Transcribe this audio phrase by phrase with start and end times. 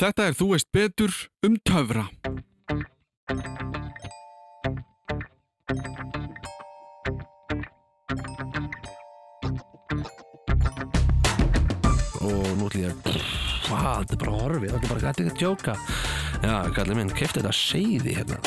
[0.00, 1.12] Þetta er Þú veist betur
[1.44, 2.06] um töfra.
[12.20, 13.18] og nú ætlum ég að
[13.66, 15.74] hvað, þetta er bara horfið, þetta er bara gæti ekki að djóka
[16.44, 18.38] já, kallið minn, kefti þetta seiði hérna.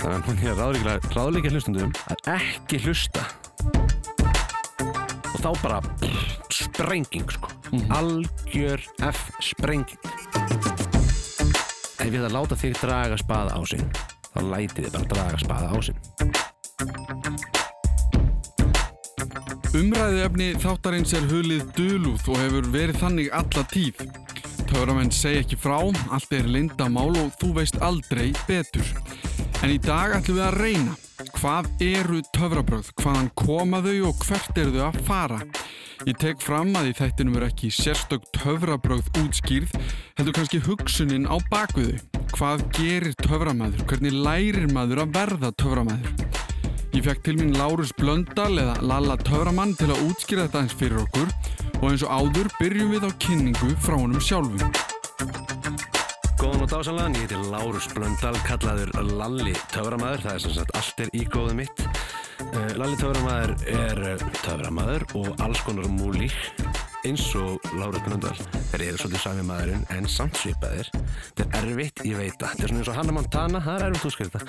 [0.00, 3.26] Þannig að hún er ráðleika hlustundum að ekki hlusta
[5.34, 5.82] og þá bara
[6.54, 7.48] sprenging sko
[7.96, 10.10] algjör F sprenging
[12.00, 13.90] ef ég það láta þig draga spaða á sinn
[14.30, 15.98] þá læti þið bara draga spaða á sinn
[19.70, 24.00] Umræðið efni þáttarins er hulið dölúð og hefur verið þannig alla tíð.
[24.66, 25.76] Töframenn segja ekki frá,
[26.10, 28.90] allt er lindamál og þú veist aldrei betur.
[29.62, 30.98] En í dag ætlum við að reyna.
[31.38, 32.90] Hvað eru töfrabröð?
[32.98, 35.40] Hvaðan koma þau og hvert eru þau að fara?
[36.08, 39.74] Ég tek fram að í þættinum er ekki sérstök töfrabröð útskýrð,
[40.16, 41.98] heldur kannski hugsunin á bakviðu.
[42.32, 43.84] Hvað gerir töframæður?
[43.90, 46.14] Hvernig lærir maður að verða töframæður?
[46.96, 51.02] Ég fekk til mín Lárus Blöndal eða Lalla Töframann til að útskýra þetta eins fyrir
[51.04, 51.28] okkur
[51.82, 54.72] og eins og áður byrjum við á kynningu frá honum sjálfum.
[56.40, 61.04] Góðan og dásanlegan, ég heiti Lárus Blöndal, kallaður Lalli Töframæður, það er sem sagt allt
[61.04, 61.89] er í góðu mitt.
[62.50, 66.34] Uh, Lalli Töframæður er uh, töframæður og alls konar múlík
[67.06, 68.34] eins og Lárus Blöndal.
[68.72, 70.90] Þeir eru svolítið sami maðurinn en samt svipaðir.
[71.38, 72.56] Þetta er erfitt, ég veit það.
[72.56, 74.42] Þetta er svona eins og Hanna Montana, það er erfitt útskýrta.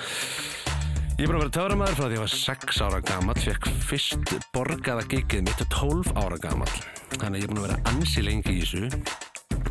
[1.12, 3.70] Ég er búin að vera töframæður frá því að ég var 6 ára gammal, fekk
[3.86, 6.72] fyrst borgaða gigið mitt 12 ára gammal.
[7.14, 8.90] Þannig að ég er búin að vera ansi lengi í þessu.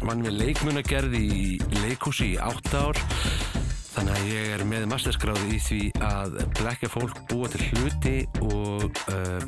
[0.08, 3.04] Vann við leikmunagerð í leikhúsi í 8 ár.
[3.92, 8.86] Þannig að ég er með masterskráði í því að blekja fólk búa til hluti og
[9.11, 9.44] uh,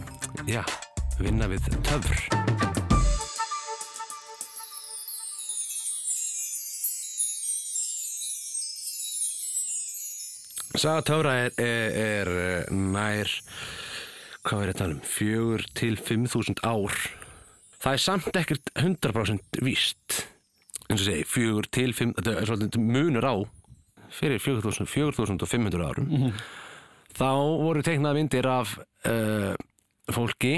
[0.52, 0.59] já,
[1.22, 2.19] vinna við töfr.
[10.75, 11.95] Saga töfra er, er,
[12.36, 13.31] er nær,
[14.43, 16.99] hvað er þetta um, fjögur til fimm þúsund ár.
[17.80, 20.23] Það er samt ekkert 100% víst,
[20.89, 23.36] eins og segi, fjögur til fimm, þetta er svolítið munur á
[24.13, 26.33] fyrir 4000 4500 árum.
[27.13, 27.29] Þá
[27.61, 29.53] voru teiknað myndir af uh,
[30.11, 30.57] fólki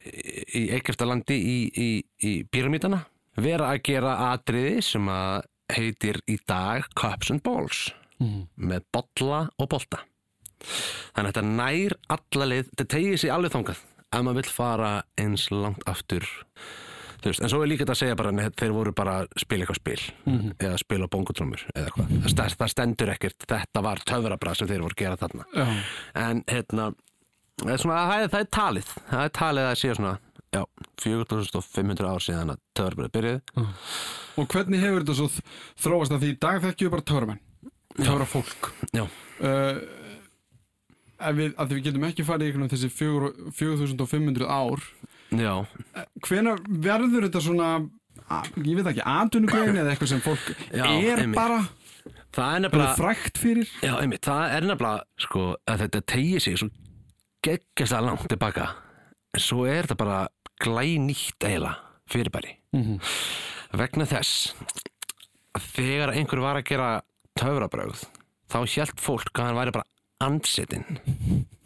[0.00, 1.88] í Eikeftalandi í, í,
[2.24, 3.02] í pyramítana
[3.40, 7.90] vera að gera atriði sem að heitir í dag Cups and Balls
[8.56, 10.02] með bolla og bolta
[11.14, 14.90] þannig að þetta nær alla leið þetta tegir sig alveg þangað ef maður vill fara
[15.20, 16.26] eins langt aftur
[17.28, 19.66] veist, en svo er líka þetta að segja bara nei, þeir voru bara að spila
[19.66, 20.00] eitthvað spil.
[20.58, 24.84] Eða spila bongotrömmur eða hvað það, stend, það stendur ekkert, þetta var töfrabrað sem þeir
[24.86, 25.44] voru að gera þarna.
[25.54, 25.66] Já.
[26.24, 26.88] en hérna
[27.76, 28.90] svona, það, er, það er talið.
[29.10, 30.14] Það er talið að sé svona
[30.50, 30.62] já,
[31.04, 33.66] 4500 ár síðan að töfrabrað byrjuði
[34.40, 35.28] Og hvernig hefur þetta svo
[35.84, 36.14] þróast?
[36.16, 37.40] Að því í dag þekkjum við bara töframenn,
[38.00, 38.70] töfra fólk.
[38.96, 39.04] já,
[39.40, 39.78] Uh,
[41.16, 44.82] ef við, að við getum ekki farið í þessi fjögur- 4500 ár,
[45.30, 45.54] já,
[46.26, 47.68] hvenær verður þetta svona,
[48.64, 51.36] ég veit ekki, atvinnugrein eða eitthvað sem fólk Já, er einmitt.
[51.38, 51.60] bara,
[52.34, 53.68] það er bara frækt fyrir?
[53.84, 56.70] Já, einmitt, það er nefnilega sko, að þetta tegir sig svo
[57.46, 58.68] geggjast að langt tilbaka
[59.34, 60.20] en svo er þetta bara
[60.60, 61.76] glænýtt eiginlega
[62.10, 62.98] fyrirbæri Mhm.
[63.74, 64.52] vegna þess
[65.58, 66.90] að þegar einhver var að gera
[67.38, 68.04] töfrabröð
[68.50, 69.86] þá hjælt fólk að hann væri bara
[70.20, 70.84] ansetinn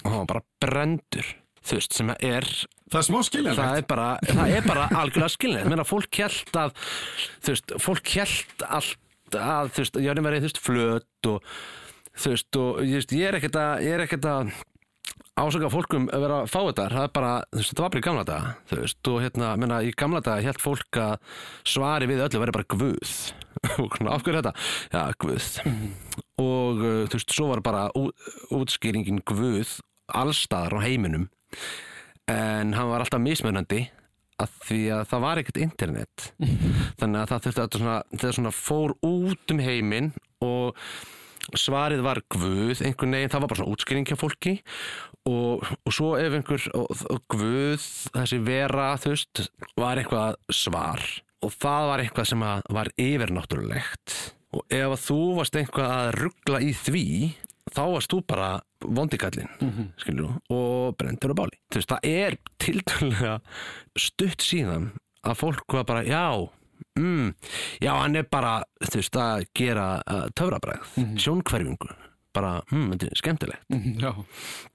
[0.05, 1.27] og hann var bara brendur
[1.65, 2.49] þú veist, sem er
[2.93, 3.63] Það er smá skiljanlegt.
[3.63, 6.75] það er bara, það er bara algjörlega skilnið Menna, fólk hjælt að
[7.41, 11.49] þú veist, fólk hjælt allt að þú veist, jörnum verið þú veist, flöt og
[12.15, 14.53] þú veist, og ég, veist, ég er ekkert að ég er ekkert að
[15.35, 18.03] ásaka fólkum að vera að fá þetta, það er bara þú veist, það var bara
[18.03, 21.41] í gamla daga, þú veist, og hérna menna, í gamla daga hjælt fólk að
[21.75, 23.17] svari við öllu verið bara guð.
[23.81, 24.53] Og svona, af hverju þetta?
[24.93, 25.45] Já, guð.
[26.43, 28.11] Og uh, þú veist, svo var bara ú,
[28.55, 29.79] útskýringin guð
[30.13, 31.31] allstaðar á heiminum
[32.31, 33.83] en hann var alltaf mismunandi
[34.43, 36.29] að því að það var ekkert internet.
[37.01, 40.11] Þannig að það þurfti að þegar svona fór út um heiminn
[40.45, 40.81] og
[41.61, 44.55] svarið var guð einhvern veginn, það var bara svona útskýring hjá fólki.
[45.29, 47.85] Og, og svo ef einhver og, og guð,
[48.17, 49.45] þessi vera þú veist,
[49.81, 51.05] var eitthvað svar.
[51.45, 52.45] Og það var eitthvað sem
[52.79, 54.19] var yfirnáttúrulegt.
[54.55, 57.07] Og ef þú varst eitthvað að ruggla í því
[57.73, 58.49] þá varst þú bara
[58.85, 59.71] vondikallin mm
[60.51, 61.57] og brendur á báli.
[61.73, 63.41] Veist, það er tiltölulega
[63.97, 64.91] stutt síðan
[65.25, 66.49] að fólk var bara, já
[66.99, 67.35] mm,
[67.81, 68.63] já, hann er bara
[68.93, 70.03] veist, að gera
[70.37, 70.85] töfrabræð
[71.17, 71.89] sjónkverfingu
[72.35, 73.65] bara, mm, þetta er skemmtilegt.
[73.71, 74.13] Mhm, Já.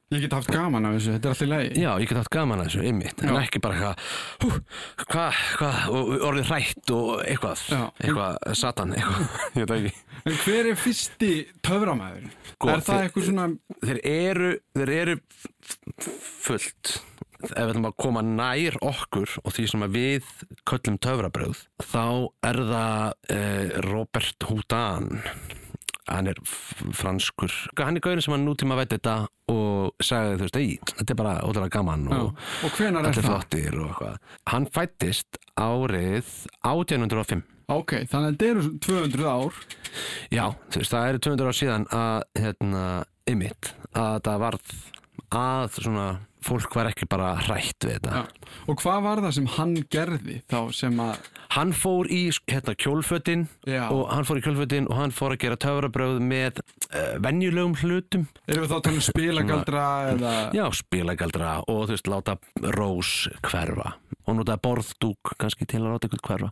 [0.09, 1.67] Ég get haft gaman af þessu, þetta er alltaf í lagi.
[1.83, 4.55] Já, ég get haft gaman að þessu, einmitt, en ekki bara eitthvað,
[5.03, 5.83] hvað, hvað,
[6.25, 7.83] orðið hrætt og eitthvað, Já.
[8.01, 9.91] eitthvað, satan, eitthvað, ég veit ekki.
[10.23, 11.29] En hver er fyrsti
[11.69, 12.25] töframæður?
[12.55, 13.45] Sko, er það eitthvað svona,
[13.85, 15.15] Þeir eru, þeir eru
[16.47, 16.95] fullt,
[17.45, 20.33] ef við ætlum að koma nær okkur og því sem við
[20.73, 22.05] köllum töfrabröð, þá
[22.49, 25.21] er það eh, Robert Houdin,
[26.09, 26.39] hann er
[26.95, 29.15] franskur, hann er gaurin sem hann nútíma veit þetta
[29.49, 33.87] og sagði þú veist, ei, þetta er bara ótrúlega gaman og og allir flottir og
[33.89, 34.19] eitthvað.
[34.51, 36.35] Hann fættist árið
[36.65, 37.43] 1805.
[37.69, 39.57] Ok, þannig að þetta eru 200 ár.
[40.33, 42.85] Já, þú veist, það eru 200 ár síðan að, hérna,
[43.29, 44.73] ymmit, að það varð
[45.35, 46.07] að svona,
[46.45, 48.21] fólk var ekki bara hrætt við þetta.
[48.21, 48.49] Já.
[48.71, 53.47] Og hvað var það sem hann gerði þá sem að, Hann fór í, hérna, kjólfötin
[53.65, 53.87] Já.
[53.89, 58.27] og hann fór í kjólfötin og hann fór að gera töfrabröð með uh, venjulegum hlutum.
[58.45, 62.37] erum við þá að tala um spilagaldra eða, Já, spilagaldra og þú veist, láta
[62.77, 63.13] rós
[63.49, 63.95] hverfa
[64.29, 66.51] og notaði borðdúk kannski til að láta ykkur hverfa.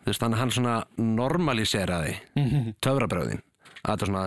[0.00, 2.16] Þú veist, hann svona normaliseraði
[2.84, 3.44] töfrabröðin.
[3.88, 4.22] Að svona,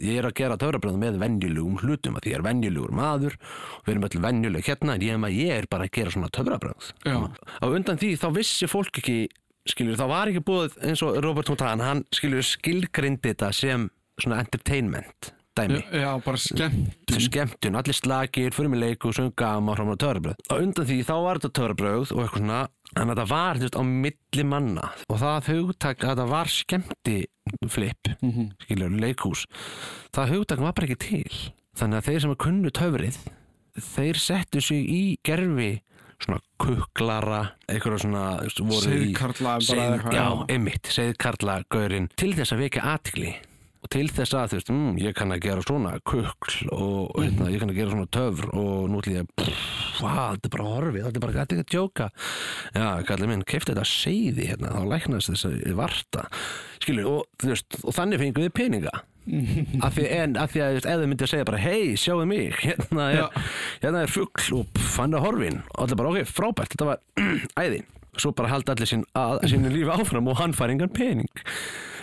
[0.00, 3.86] ég er að gera töfrabröð með venjulegum hlutum að því ég er venjulegur maður og
[3.86, 6.90] við erum öll venjuleg hérna en ég, er bara að gera svona töfrabröð.
[7.04, 9.18] Á undan því þá vissi fólk ekki,
[9.68, 13.88] skiljur, þá var ekki búið eins og Robert Houdin, hann skiljur skilgrindi þetta sem
[14.20, 16.94] svona entertainment dæmi já, bara skemmt.
[17.06, 20.36] til skemmtun, allir slagir, fyrir mig leik og sunga og fram á töfrabröð.
[20.50, 22.60] Á undan því þá var þetta töfrabröð og eitthvað svona,
[22.96, 27.18] en þetta var veist, á milli manna og það hugtak að þetta var skemmti
[27.68, 28.50] flip, Mhm.
[28.64, 29.46] skilur, leikhús,
[30.12, 31.52] það hugtak var bara ekki til.
[31.76, 33.16] Þannig að þeir sem að kunnu töfrið,
[33.78, 35.80] þeir settu sig í gerfi
[36.20, 43.34] svona kuklara, eitthvað svona Seið- eitthvað, Já, einmitt, segðkarla gaurinn til þess að vekja athygli
[43.84, 47.24] og til þess að þú veist, mm, ég kann að gera svona kukl og Mhm.
[47.24, 49.26] hérna, ég kann að gera svona töfr og nú ætlum ég
[50.00, 52.06] hvað, þetta er bara horfið, þetta er bara ekki að djóka.
[52.74, 56.24] Já, kallið minn, kefti þetta seiði hérna, þá læknast þess að varta.
[56.80, 58.94] Skilur, og, þú veist, og þannig fengum við peninga.
[59.80, 62.52] Af því, en af því að ef þau myndi að segja bara hei, sjáðu mig,
[62.60, 63.28] hérna er,
[63.80, 64.66] hérna er fugl og
[64.98, 65.62] hann er horfin.
[65.78, 66.98] Og allir bara, ok, frábært, þetta var
[67.64, 67.84] æði.
[68.20, 71.28] Svo bara halda allir sín, að, sínu lífi áfram og hann fær engan pening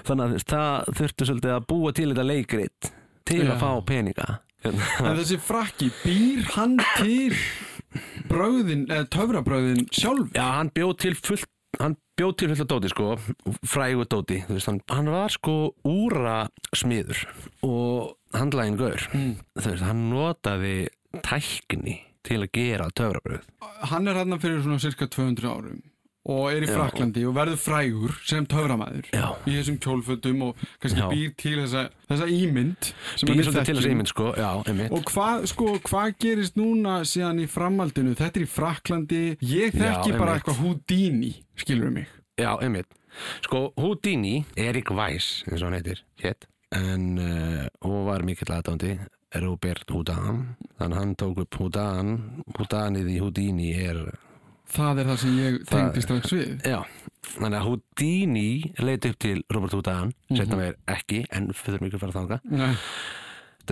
[0.07, 2.91] þannig að það þurftu svolítið að búa til þetta leikrit
[3.29, 3.51] til Já.
[3.55, 4.29] að fá peninga
[4.61, 4.85] Hérna.
[5.09, 7.33] En þessi frakki, býr hann til
[8.29, 10.27] bröðin, eða töfrabröðin sjálf?
[10.35, 11.47] Já, hann bjóð til fullt
[11.79, 13.07] hann bjóð til fullt af dóti sko
[13.65, 15.55] frægu dóti, þú veist, hann, hann var sko
[15.87, 16.35] úra
[16.77, 17.23] smiður
[17.65, 19.33] og handlægin gaur Mm.
[19.57, 20.75] þú veist, hann notaði
[21.25, 21.97] tækni
[22.27, 23.41] til að gera töfrabröð
[23.89, 25.81] Hann er hann fyrir svona cirka 200 árum
[26.29, 26.69] og er í.
[26.69, 29.25] Fraklandi og verður frægur sem töframæður Já.
[29.49, 31.07] í þessum kjólfötum og kannski Já.
[31.09, 32.89] býr til þessa, þessa ímynd
[33.25, 34.51] býr til þessi ímynd sko, já,
[34.91, 38.13] Og hvað sko, hvað gerist núna síðan í framhaldinu?
[38.19, 42.09] Þetta er í Fraklandi, ég þekki bara eitthvað Houdini, skilur mig.
[42.39, 42.89] Já, einmitt.
[43.45, 48.95] Sko, Houdini, Erik Weiss, eins og hann heitir, hétt, en uh, hún var mikill aðdándi,
[49.41, 50.43] Robert Houdin,
[50.79, 52.17] þannig hann tók upp Houdin,
[52.57, 54.01] Houdinið í Houdini er,
[54.71, 56.61] Það er það sem ég Það- tengdi strax við.
[56.63, 56.79] já,
[57.35, 60.57] þannig að Houdini leit upp til Robert Houdin, setna Mhm.
[60.61, 62.39] meir ekki, en fyrir að fara þanga.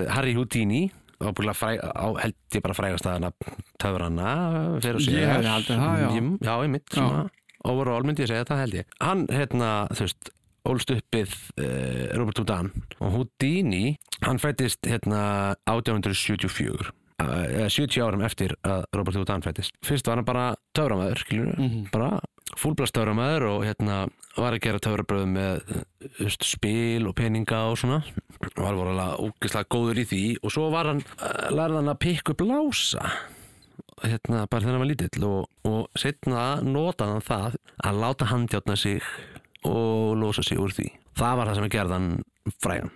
[0.10, 3.32] Harry Houdini, ábúinlega fræ, á, held ég bara frægast að hana
[3.80, 6.10] töfrana fyrir að Ég haldið það, já.
[6.16, 7.30] Jem- Já, einmitt, svona,
[7.66, 8.86] overall myndi ég segja það held ég.
[9.02, 10.30] Hann, hérna, þú veist,
[10.66, 18.54] ólst uppið uh, Robert Houdin og Houdini, hann fættist hérna 1874 eða 70 árum eftir
[18.64, 19.74] að Robert Houdin fættist.
[19.86, 21.90] Fyrst var hann bara töframæður, skilur Mhm.
[21.92, 22.20] bara
[22.58, 25.60] fúlblast töframæður og hérna var að gera töfrabröð með
[26.18, 28.04] þú veist, spil og peninga og svona
[28.40, 32.00] og var vorulega ógeðslega góður í því og svo var hann, uh, lærði hann að
[32.00, 33.12] pikka upp lása
[34.02, 38.78] hérna bara þegar hann var lítill og, og setna notaði hann það að láta handjátna
[38.78, 39.02] sig
[39.66, 40.88] og losa sig úr því
[41.20, 42.24] það var það sem að gerða hann
[42.64, 42.92] frægan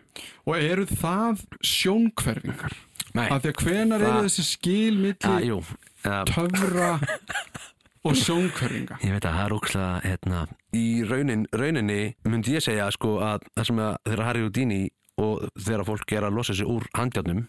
[0.48, 2.74] Og eru það sjónkverfingar?
[3.14, 6.90] Af því að hvenar eru þessi skil milli jú uh, töfra
[8.04, 8.98] og sjónkverfinga?
[9.06, 10.44] Ég veit að það er ókslega hérna,
[10.76, 14.82] í raunin, rauninni myndi ég segja sko að það sem að þeirra Harry Houdini
[15.22, 17.46] og þegar fólk er að losa sig úr handjárnum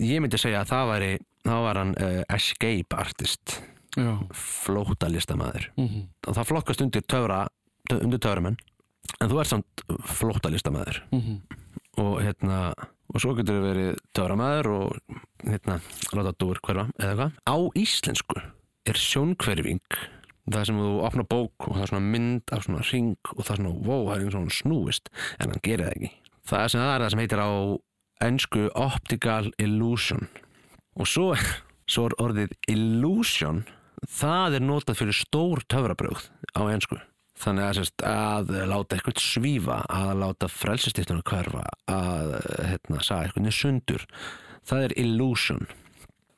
[0.00, 1.10] ég myndi segja að það væri
[1.46, 3.60] þá var hann uh, escape artist.
[3.96, 4.12] Já.
[4.36, 7.46] flóta listamæður Mm og það flokkast undir töfra
[7.94, 8.56] undir töframenn
[9.22, 11.36] en þú ert samt flóta listamæður -hmm.
[12.02, 12.74] og hérna
[13.16, 15.14] og svo getur þið verið töframæður og
[15.46, 15.78] hérna
[16.18, 17.38] láta dúr hverfa eða hvað.
[17.48, 18.42] Á íslensku
[18.86, 19.98] er sjónkverfing
[20.52, 23.54] það sem þú opna bók og það er svona mynd af svona ring og það
[23.54, 26.12] er svona wow, það er svona snúist en hann gerir það ekki.
[26.46, 27.52] Það sem það er það sem heitir á
[28.26, 30.28] ennsku optical illusion.
[31.00, 31.32] Og svo,
[31.92, 33.64] svo er orðið illusion.
[34.12, 37.00] Það er notað fyrir stór töfrabröð á ensku
[37.40, 42.30] þannig að, sérst, að láta eitthvað svífa að láta frelsistiftunum hverfa að
[42.70, 44.06] hérna, sagða eitthvað sundur
[44.66, 45.66] það er illusion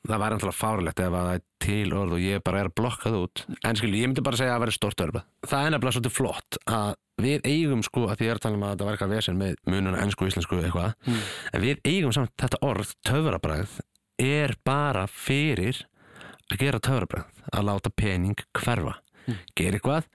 [0.09, 2.75] það væri alltaf fárlegt ef að það er til orð og ég bara er að
[2.79, 5.65] blokka það út en skilju, ég myndi bara segja að það væri stórt örfa það
[5.65, 8.63] er nefnilega svolítið flott að við eigum sko, að því ég er að tala um
[8.63, 11.19] að þetta var eitthvað vesen með mununa ennsku, íslensku, eitthvað Mm.
[11.53, 13.75] en við eigum samt þetta orð, töfrabræð
[14.23, 15.81] er bara fyrir
[16.49, 18.95] að gera töfrabræð að láta pening hverfa
[19.27, 19.35] Mm.
[19.59, 20.07] gera eitthvað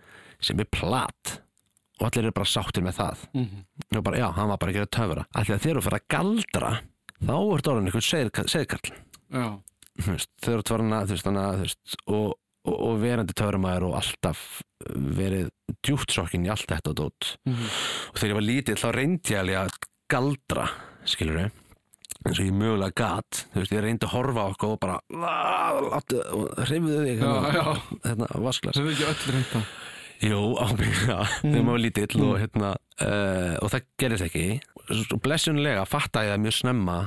[0.45, 1.35] sem er plat
[2.01, 3.25] og allir eru bara sáttir með það.
[3.39, 3.65] Mhm.
[3.97, 5.27] og bara, já, hann var bara að gera töfra.
[5.35, 6.71] Af því að þegar þú fyrir að galdra
[7.25, 8.09] þá er þetta orðin einhvern
[11.29, 12.31] þannig að, þú veist, og,
[12.67, 14.45] og, og verandi töframæður og alltaf
[15.21, 15.51] verið
[15.87, 17.37] djúptsokkin í allt þetta og dót.
[17.47, 17.69] Mhm.
[18.11, 19.79] og þegar ég var lítill þá reyndi ég alveg að
[20.11, 20.67] galdra
[21.09, 21.61] skilur við
[22.25, 24.97] eins og ég mögulega gat, þú veist, ég reyndi að horfa á okkur og bara
[26.65, 27.75] hreyfðu þig hérna,
[28.05, 29.63] hérna, vasklas það er ekki öll reynda
[30.23, 32.71] Jú, ábyggilega, þegar maður var lítill og, hérna,
[33.03, 34.47] uh, og það gerðist ekki.
[35.25, 36.99] Blessunlega fattaði ég það mjög snemma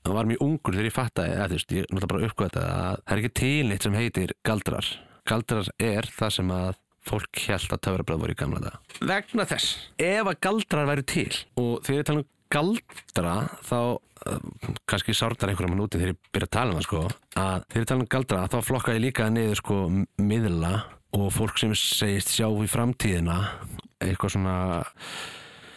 [0.00, 3.00] það var mjög ungur þegar ég fattaði að þú veist, ég náttúrulega bara uppgöta að
[3.00, 4.92] það er ekki til neitt sem heitir galdrar.
[5.28, 6.70] Galdrar er það sem að
[7.06, 11.32] fólk held að töfrabröð voru í gamla dag vegna þess, ef að galdrar væri til
[11.60, 14.48] og þegar ég tala um galdra þá uh,
[14.90, 17.02] kannski sárnar einhverjum að núti þegar ég byrja að tala um það sko
[17.40, 19.78] að þegar ég tala um galdra þá flokka ég líka niður sko
[20.20, 20.72] miðla
[21.12, 23.36] og fólk sem segist sjá í framtíðina
[24.00, 24.54] eitthvað svona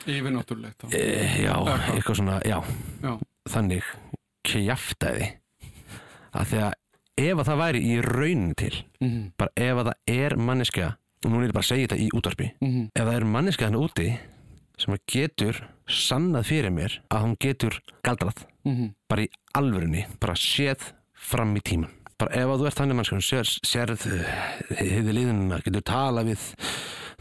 [0.06, 1.54] Yfirnáttúrulegt e, já,
[1.94, 2.58] eitthvað svona, já,
[3.04, 3.14] Já,
[3.50, 3.86] þannig
[4.44, 5.30] kjaftaði
[6.36, 6.74] að því að
[7.24, 9.32] ef að það væri í raunin til Mhm.
[9.38, 10.88] bara ef að það er manneskja
[11.24, 12.90] og nú er ég bara að segja þetta í útvarpi Mhm.
[12.96, 14.20] ef það er manneskja þannig úti
[14.78, 18.94] sem að getur sannað fyrir mér að hún getur galdrað Mhm.
[19.10, 21.90] bara í alvörunni, bara séð fram í tíman
[22.24, 24.04] bara ef að þú ert þannig mannskjum sér, sérð
[24.80, 26.46] hefði liðunina, getur talað við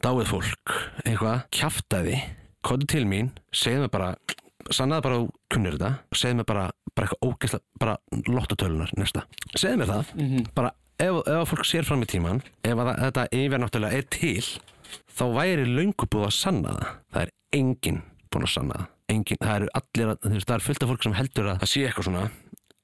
[0.03, 2.21] dáið fólk, eitthvað kjaftaði,
[2.67, 4.11] kóðu til mín segðu mér bara,
[4.71, 5.91] sannaði bara þú kunnir þetta,
[6.23, 7.97] segðu mér bara, bara eitthvað ógeðslega, bara
[8.31, 9.25] lottotölunar næsta.
[9.57, 10.47] Segðu mér það, Mhm.
[10.55, 14.43] bara ef, ef að fólk sér fram í tíman ef að þetta yfirnáttúrulega er til
[15.19, 16.87] þá væri löngu búið að sanna það.
[17.13, 18.87] Það er enginn búin að sanna það.
[19.13, 20.17] Enginn, það eru allir,
[20.47, 22.31] það er fullt af fólk sem heldur að það sé eitthvað svona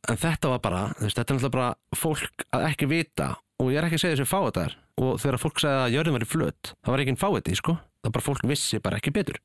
[0.09, 3.81] en þetta var bara, veist, þetta er náttúrulega bara fólk að ekki vita og ég
[3.81, 6.25] er ekki að segja þessu fá þetta er og þegar fólk sagði að jörðin var
[6.25, 7.75] í flöt það var ekki fá þetta, sko.
[7.99, 9.41] Það bara fólk vissi bara ekki betur.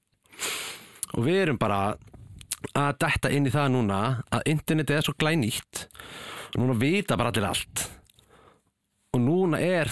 [1.13, 1.79] Og við erum bara
[2.77, 3.99] að detta inn í það núna
[4.33, 5.87] að internetið er svo glænýtt
[6.53, 7.87] og núna vita bara allir allt.
[9.13, 9.91] Og núna er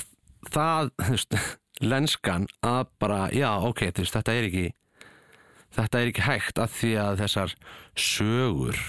[0.54, 1.40] það þú veist,
[1.92, 4.66] lenskan að bara, já, ok, þú veist, þetta er ekki
[5.72, 7.54] þetta er ekki hægt að því að þessar
[7.96, 8.82] sögur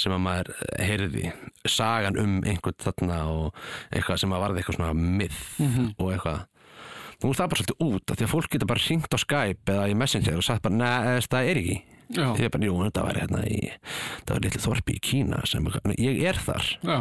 [0.00, 0.50] sem að maður
[0.82, 1.32] heyrði
[1.70, 3.54] sagan um einhvern þarna og
[3.92, 5.42] eitthvað sem að varði eitthvað svona myth
[5.98, 6.44] og eitthvað
[7.24, 9.72] nú er það bara svolítið út af því að fólk getur bara hringt á Skype
[9.72, 11.76] eða í Messenger og sagt bara, neða, það er ekki
[12.38, 13.60] ég er bara, jú, þetta var hérna í
[14.26, 16.98] það var litlu þorpi í Kína sem, ég er þar já,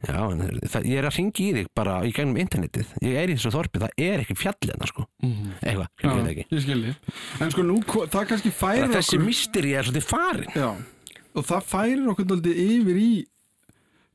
[0.00, 2.88] Já, en það, ég er að ringi í þig bara í gegnum internetið.
[3.04, 5.04] Ég er í þessu þorpi, það er ekki fjallið hérna, sko.
[5.20, 5.50] Mhm.
[5.60, 6.94] Eitthvað, já, ég veit ekki.
[7.44, 10.56] En sko nú, það kannski færir Bara þessi okkur mysteri er svolítið farin.
[10.56, 10.70] Já,
[11.34, 13.10] og það færir okkur daldið yfir í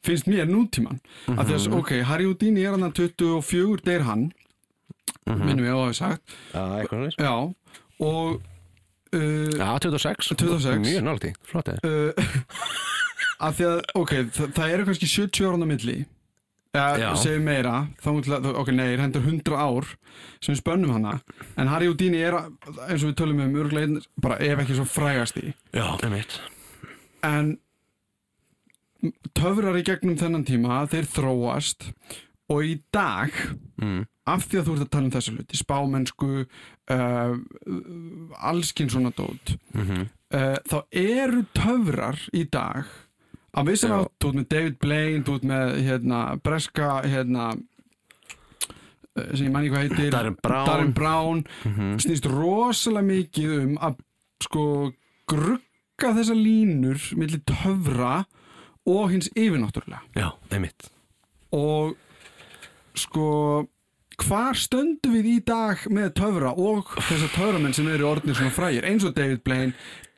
[0.05, 4.27] finnst mér nútíman mm af því að, ok, Harry Houdini er hann 24 deyr hann
[5.25, 6.35] minnum ég á að hafa sagt
[6.89, 7.07] svona.
[7.17, 7.33] Já,
[8.05, 8.41] og
[9.15, 10.35] uh, Já, 26.
[10.35, 10.83] 26.
[10.83, 11.79] Mjög nálægt í, flott eða.
[11.89, 12.11] uh,
[13.45, 15.97] af því að, ok, það, það eru kannski 70 ára á milli
[16.75, 18.09] eða segir meira þá,
[18.59, 19.87] ok, nei, hendur 100 ár
[20.43, 21.13] sem spönnum hana
[21.55, 22.35] en Harry Houdini er,
[22.89, 26.37] eins og við tölum um örglegin, bara ef ekki svo frægasti Já, það er mitt.
[27.23, 27.57] En
[29.37, 31.91] töfrar í gegnum þennan tíma þeir þróast
[32.49, 33.31] og í dag
[33.75, 34.05] Mm.
[34.25, 36.27] af því að þú ert að tala um þessu hluti spámennsku
[36.95, 37.33] uh,
[38.39, 42.85] allskinn svona dót Mm uh, þá eru töfrar í dag
[43.51, 43.99] að vissan Já.
[43.99, 49.69] á, þú ert með David Blaine ert með hérna, breska hérna uh, sem ég manni
[49.69, 50.65] hvað heitir Darren Brown.
[50.67, 51.99] Darren Brown -hmm.
[51.99, 53.95] snýst rosalega mikið um að
[54.43, 54.91] sko
[55.99, 58.25] grugga þessa línur millir töfra
[58.85, 60.89] og hins yfirnáttúrulega Já, það er mitt.
[61.55, 61.95] og
[62.95, 63.67] sko
[64.25, 68.85] hvar stöndum við í dag með töfra og þessar töframenn sem eru orðnir svona frægir
[68.87, 69.73] eins og David Blaine,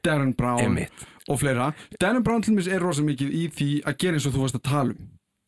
[0.06, 1.06] Darren Brown Einmitt.
[1.28, 4.36] og fleira Darren Brown til mér er rosalega mikið í því að gera eins og
[4.36, 5.08] þú varst að tala um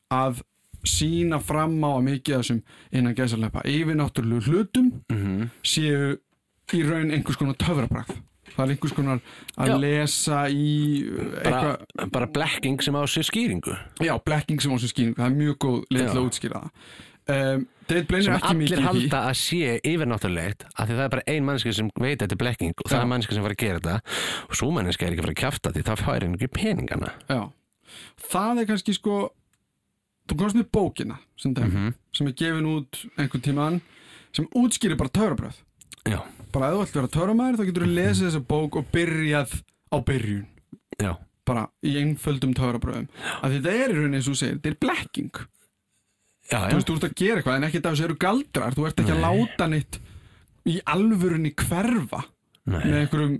[0.09, 0.41] að
[0.87, 2.61] sína fram á að mikið af þessum
[2.95, 6.17] innan gæsarlepa yfirnáttúrulegu hlutum Mm séu
[6.73, 8.13] í raun einhvers konar töfrabragð
[8.59, 9.19] það er einhvers konar
[9.57, 9.75] að Já.
[9.85, 10.69] lesa í
[11.07, 13.75] uh, bara, eitthvað, bara blekking sem á sér skýringu.
[14.03, 16.71] Já, blekking sem á sér skýring það er mjög góð leið til að útskýra það
[17.39, 21.05] um, David Blaine sem er ekki mikið allir halda að sé yfirnáttúrulegt af því það
[21.07, 23.01] er bara ein mannski sem veit að þetta er blekking og það Já.
[23.01, 23.95] er mannski sem var að gera þetta.
[24.45, 27.09] Og svo mannski er ekki að fara að kjafta því það fær ekki peningana.
[27.33, 27.39] Já,
[28.29, 29.15] það er kannski sko
[30.29, 31.93] þú komst með bókina sem, dæmi, Mhm.
[32.13, 33.81] sem er gefin út einhvern tíman
[34.37, 35.57] sem útskýrir bara töfrabröð
[36.05, 36.21] já,
[36.55, 39.55] bara ef þú ætti að vera töframæður þá getur þú lesið þessa bók og byrjað
[39.89, 40.45] á byrjun.
[40.99, 41.11] Já,
[41.49, 43.07] bara í einföldum töfrabröðum
[43.39, 45.41] af því þetta er í rauninni eins og segir, þetta er blekking.
[46.49, 48.75] Já, þú veist, þú ert að gera eitthvað en ekkert af þessu eru galdrar.
[48.77, 49.27] Þú ert ekki að Nei.
[49.27, 49.99] láta neitt
[50.69, 52.23] í alvörunni hverfa
[52.69, 53.37] Nei, með einhverjum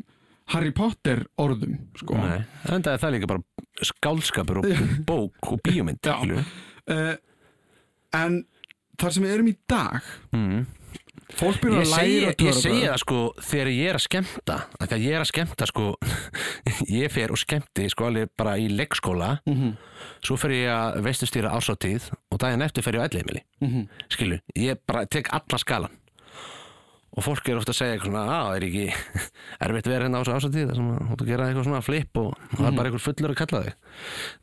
[0.50, 2.18] Harry Potter orðum sko.
[2.18, 4.70] nei, það er það líka bara skálskapur og
[5.10, 6.46] bók og skilurðu.
[6.90, 7.12] uh,
[8.18, 8.40] en
[9.00, 10.64] þar sem við erum í dag mm.
[11.38, 13.20] Fólk byrjar að læra ég segi það sko
[13.50, 14.06] þegar ég er að
[14.88, 15.86] því að ég er að skemmta sko
[17.00, 19.78] ég fer og skemmti sko alveg bara í leikskóla mm -hmm.
[20.26, 23.88] svo fer ég að veistustýra ásáttíð og daginn eftir fer ég á elliðmili Mm -hmm.
[24.10, 25.92] skilu, ég bara tek alla skalan
[27.16, 28.86] og fólk er ofta að segja eitthvað svona, að er ekki
[29.66, 32.22] erfitt að vera hérna á þessu ásáttíð þar sem þú að gera eitthvað svona flip
[32.22, 33.76] og, það er bara eitthvað fullur að kalla þig.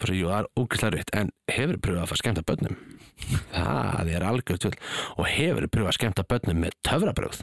[0.03, 2.79] Bara, jú, það er ógæslega rétt en hefur pröfað að fara að skemmta börnum?
[3.57, 4.75] Það er algjörð tjóð
[5.17, 7.39] og hefur pröfað að skemmta börnum með töfrabröð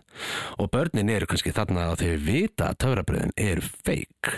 [0.62, 4.36] og börnin eru kannski þarna að þau vita að töfrabröðin eru feik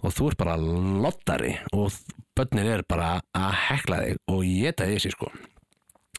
[0.00, 1.92] og þú ert bara lottari og
[2.38, 5.28] börnin eru bara að hekla þig og sko.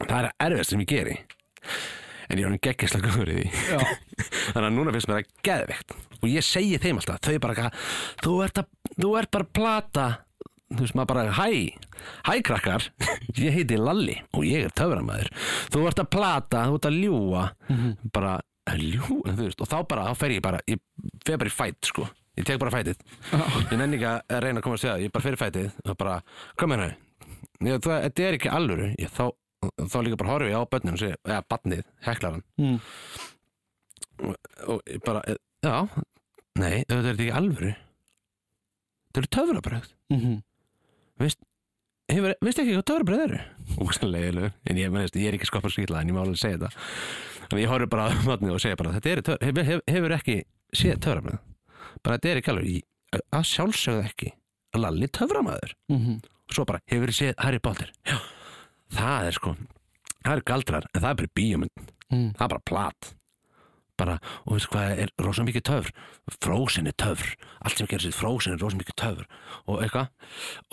[0.06, 1.10] Það er ég
[2.30, 3.84] en ég er hann geggjastlega góður í því.
[4.54, 5.94] Þannig að núna finnst mér það geðveikt.
[6.20, 7.94] Og ég segi þeim alltaf, þau bara eitthvað,
[8.24, 10.08] þú ert, að, þú ert bara að plata.
[10.70, 11.48] Þú veist maður bara, hæ
[12.28, 12.86] hæ krakkar,
[13.42, 15.32] ég heiti Lalli og ég er töframæður
[15.74, 17.44] þú ert að plata, þú ert að ljúa
[18.14, 18.36] bara,
[18.78, 19.64] ljúa, þú veist.
[19.66, 20.80] Og þá bara, þá fer ég bara, ég
[21.26, 22.06] fer bara í fætt sko,
[22.38, 23.02] ég tek bara fætið.
[23.34, 26.00] Ég nenni ekki að reyna að komast við það, ég bara fer í fætið og
[26.00, 26.20] bara,
[26.56, 26.68] þau
[27.84, 29.26] það, þetta er ekki alvöru, ég, þá
[29.62, 30.64] þá líka bara horfi ég á
[31.00, 32.80] segi, eða barnið, heklaran Mm.
[34.24, 34.36] og,
[34.68, 35.22] og bara,
[35.64, 35.76] já
[36.60, 37.74] nei, þetta er ekki alvöru.
[39.10, 40.38] Þetta eru töfrabröð Mm -hmm.
[41.20, 41.40] veist,
[42.12, 43.40] hefur, veist ekki hvað töfrabröð eru?
[43.86, 46.72] Úrsanlegilegur, en ég, menn, ég er ekki skoppar skýtla en ég má alveg segja þetta.
[47.50, 51.00] Þannig ég horfi bara á barnið og segja bara þetta töfrabröð, hefur, hefur, ekki séð
[51.00, 51.40] töfrabröð
[52.04, 52.82] bara þetta er ekki alvöru
[53.34, 54.34] að sjálfsögðu ekki.
[54.76, 56.18] Að lalli töframæður Mm -hmm.
[56.50, 57.92] og svo bara, hefur séð Harry Potter?
[58.06, 58.18] Já,
[58.94, 59.56] það er sko
[60.24, 61.90] það eru galdrar, en það er bara bíómynd.
[62.10, 62.30] Mm.
[62.36, 63.10] það er bara plat.
[64.00, 65.90] Bara, og veist hvað er rosa mikið töfr?
[66.40, 67.34] Frósin er töfr.
[67.66, 69.28] Allt sem gerir sér frósin er rosa mikið töfr.
[69.68, 70.08] Og eitthvað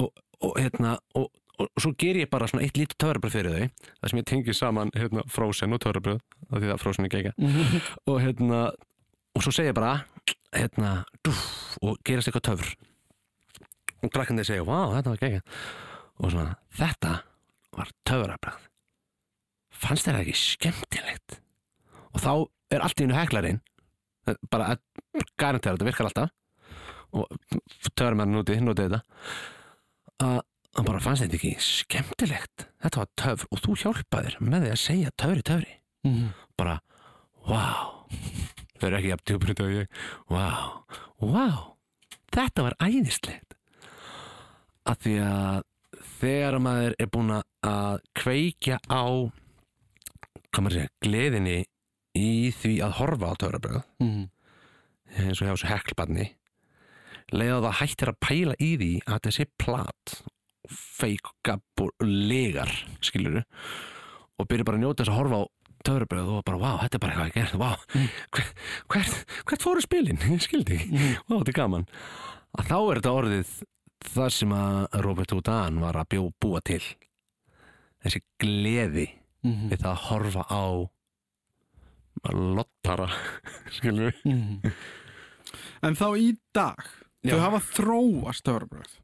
[0.02, 3.86] og, og hérna og, og, svo ger ég bara svona eitt lítið töfrabröð fyrir þau
[3.88, 7.32] það sem ég tengi saman hérna, frósin og töfrabröð af því það frósin er gegja
[8.12, 8.60] og hérna
[9.36, 9.96] og svo segja ég bara
[10.54, 10.92] hérna,
[11.26, 11.40] dúf,
[11.82, 12.76] og gerast eitthvað töfr.
[14.04, 15.42] Og krakkandi segja, vá, þetta var gegja
[16.16, 17.18] og svona, þetta
[17.76, 18.64] var töfrabröð
[19.76, 21.38] fannst þér það ekki skemmtilegt?
[22.14, 22.32] Og þá
[22.72, 23.62] er allt í einu heklarinn
[24.50, 24.82] bara að
[25.38, 26.32] garantera þetta virkar alltaf.
[27.16, 27.28] Og
[27.94, 29.02] töframenn núti, núti þetta.
[30.24, 30.38] Að
[30.76, 32.66] hann bara fannst þetta ekki skemmtilegt?
[32.84, 35.78] Þetta var töfr og þú hjálpaðir með því að segja töfri, töfri.
[36.06, 36.26] Mm.
[36.54, 36.76] bara,
[37.48, 37.94] wow
[38.78, 39.96] þau eru ekki jafn djúpinu og ég.
[40.30, 40.68] Wow,
[41.18, 41.62] wow
[42.34, 43.56] þetta var æðislegt.
[44.86, 45.64] Að því að
[46.20, 49.04] þegar maður er búin að kveikja á
[50.50, 51.56] hvað maður segja, gleðinni
[52.16, 54.24] í því að horfa á töfrabröð Mm.
[55.16, 56.26] eins og hjá þessu heklbarni
[57.32, 60.14] leiða það hættir að pæla í því að þetta sé plat
[60.70, 62.70] feik, gabb og legar
[63.04, 63.42] skilur
[64.36, 65.44] og byrja bara að njóta þess að horfa á
[65.86, 67.70] töfrabröð og bara, vá, þetta er bara eitthvað að gera vá,
[68.34, 70.18] hvert, hvert, hvert fóru spilin?
[70.46, 71.84] Skildi ekki, vá, þetta er gaman.
[72.58, 73.52] Að þá er þetta orðið
[74.04, 76.82] það sem að Robert Houdin var að bjó búa til
[78.04, 79.08] þessi gleði
[79.46, 79.68] Mm.
[79.70, 80.64] við það að horfa á
[82.32, 83.08] lottara
[83.76, 84.72] skilur við Mm.
[85.86, 86.80] En þá í dag
[87.22, 87.36] Já.
[87.36, 88.96] þau hafa þróast töfrabröð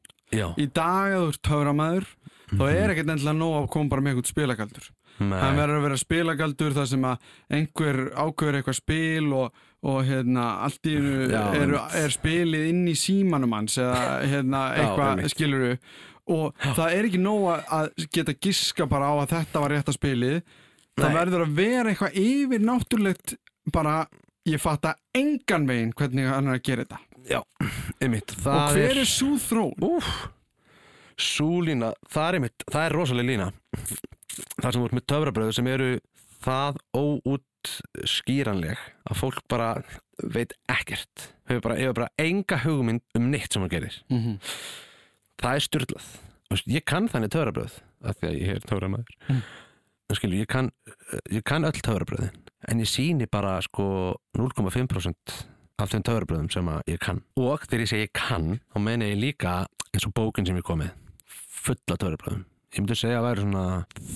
[0.59, 2.07] í dag að þú ert töframæður
[2.53, 4.89] þá er ekkert endilega nóg að koma bara með eitthvað spilagaldur
[5.21, 5.57] það Nei.
[5.61, 7.29] verður að vera spilagaldur þar sem að
[7.59, 10.95] einhver ákveður eitthvað spil og, og hérna allt í
[11.33, 11.73] Já, er,
[12.05, 15.33] er spilið inn í símanum hans eða hérna Já, eitthvað einmitt.
[15.35, 15.71] skiluru
[16.33, 19.93] og það er ekki nóg að- að geta giska bara á að þetta var rétta
[19.97, 20.43] spilið.
[21.01, 23.35] Það verður að vera eitthvað yfir náttúrulegt
[23.73, 23.97] bara
[24.47, 27.01] ég fatta engan veginn hvernig hann er að gera þetta.
[27.27, 27.41] Já,
[28.03, 28.33] einmitt.
[28.39, 29.75] Og það hver er svo þróun?
[29.83, 30.09] Úf,
[31.19, 33.51] sú lína, það er einmitt, það er rosalega lína.
[34.63, 35.91] Það sem voru með töfrabröðu sem eru
[36.43, 37.45] það óút,
[38.09, 38.79] skýranleg
[39.11, 39.83] að fólk bara
[40.23, 44.39] veit ekkert hefur bara, hefur bara enga hugmynd um neitt sem hann gerir Mhm.
[45.43, 46.07] það er styrlað
[46.69, 49.37] ég kann þannig töfrabröð af því að ég er töframæður Mm.
[49.37, 49.43] mm.
[50.13, 50.71] skilu, ég kann,
[51.33, 52.35] ég kann öll töfrabröðin
[52.69, 55.47] en ég síni bara sko 0,5%
[55.79, 59.19] af þeim töfrabröðum sem ég kann og þegar ég segi ég kann þá meina ég
[59.19, 60.93] líka eins og bókin sem ég kom með
[61.63, 63.65] fulla töfrabröðum ég myndi segja að væri svona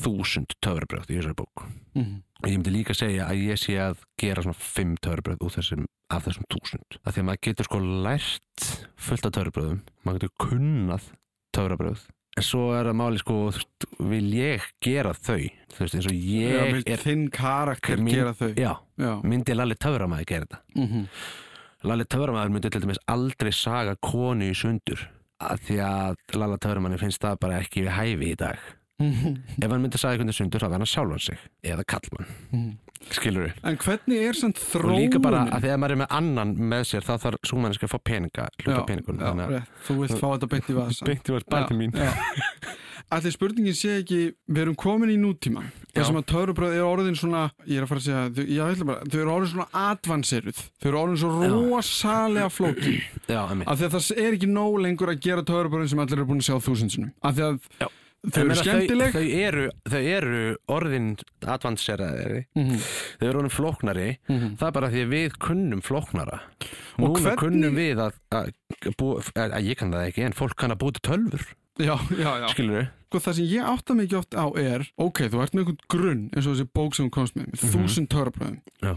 [0.02, 1.66] þúsund töfrabröð í þessari bók.
[1.94, 2.22] Mhm.
[2.42, 5.86] og ég myndi líka segja að ég sé að gera svona fimm töfrabröð úr þessum
[6.10, 6.98] af þessum þúsund.
[7.04, 8.66] Af því að maður getur sko lært
[8.96, 11.02] fullt af töfrabröðum maður getur kunnað
[11.56, 12.04] töfrabröð
[12.36, 15.40] en svo er það máli sko þú veist, vil ég gera þau?
[15.72, 18.50] Þú veist eins og Já, ég vil er þinn karakter Mín- gera þau.
[18.54, 19.12] Já, Já.
[19.24, 20.58] myndi Lalli töframæður gera þetta?
[20.76, 21.06] Mhm.
[21.84, 25.00] Lalli töframæður myndi til dæmis aldrei saga konu í sundur
[25.40, 28.58] af því að Lalla töframæður finnst það bara ekki við hæfi í dag
[29.60, 32.30] ef hann myndi saga einhvern í sundur þá verður hann sjálfan sig eða kallmann,
[33.12, 35.02] skilur En hvernig er samt og þróunin?
[35.02, 37.92] líka bara að þegar maður er með annan með sér þá þarf svo manneski að
[37.92, 39.20] fá peninga hluta peningun.
[39.84, 41.92] Þú vilt fá þetta beint í vasa Beint í vasa, til mín.
[43.14, 44.16] Allir spurningin sé ekki
[44.50, 45.62] við erum komin í nútíma.
[45.94, 48.80] Þar sem að töfrabröð er orðin svona ég er að fara að segja, þau, ég
[48.88, 53.94] bara, þau eru orðin svona advanseruð, þau eru orðin svo rosalega emmi af því að
[53.94, 57.12] það er ekki nóg lengur að gera töfrabröðin sem allir eru búin að sjá þúsundsinum
[57.22, 57.88] af því að Já.
[58.26, 60.40] þau eru skemmtileg þau, þau, eru, þau eru
[60.76, 61.08] orðin
[61.56, 62.80] advanseraðri Mhm,
[63.20, 64.08] þau eru orðin flóknari.
[64.26, 64.56] Mhm.
[64.58, 66.40] það er bara því að við kunnum flóknara.
[66.98, 68.50] Og núna hvernig- kunnum við að, að,
[68.90, 71.46] að, að ég kann það ekki en fólk kann að búti tölfur
[71.78, 72.48] Já, já, já.
[72.54, 75.62] Skilur við Sko það sem ég átta mikið oft á er Ok, þú ert með
[75.62, 78.94] einhvern grunn eins og þessi bók sem þú komst með, með þúsund töfrabröðum Já.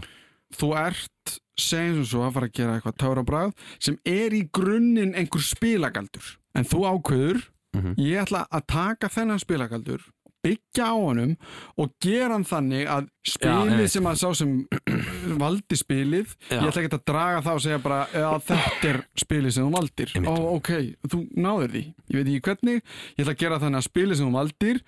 [0.58, 5.12] Þú ert, segjum sem svo að fara að gera eitthvað töfrabröð sem er í grunninn
[5.14, 6.32] einhver spilagaldur.
[6.58, 7.92] En þú ákveður, Mhm.
[8.02, 10.00] ég ætla að taka þennan spilagaldur
[10.44, 11.32] byggja á honum
[11.80, 14.54] og gera hann þannig að spilið sem að sá sem
[15.42, 16.56] valdi spilið Já.
[16.56, 19.74] ég ætla ekki að draga það og segja bara að þetta er spilið sem þú
[19.76, 20.32] valdir Einmitt.
[20.32, 20.72] ó ok,
[21.12, 22.82] þú náður því ég veit ekki hvernig,
[23.14, 24.82] ég ætla að gera þannig að spilið sem þú valdir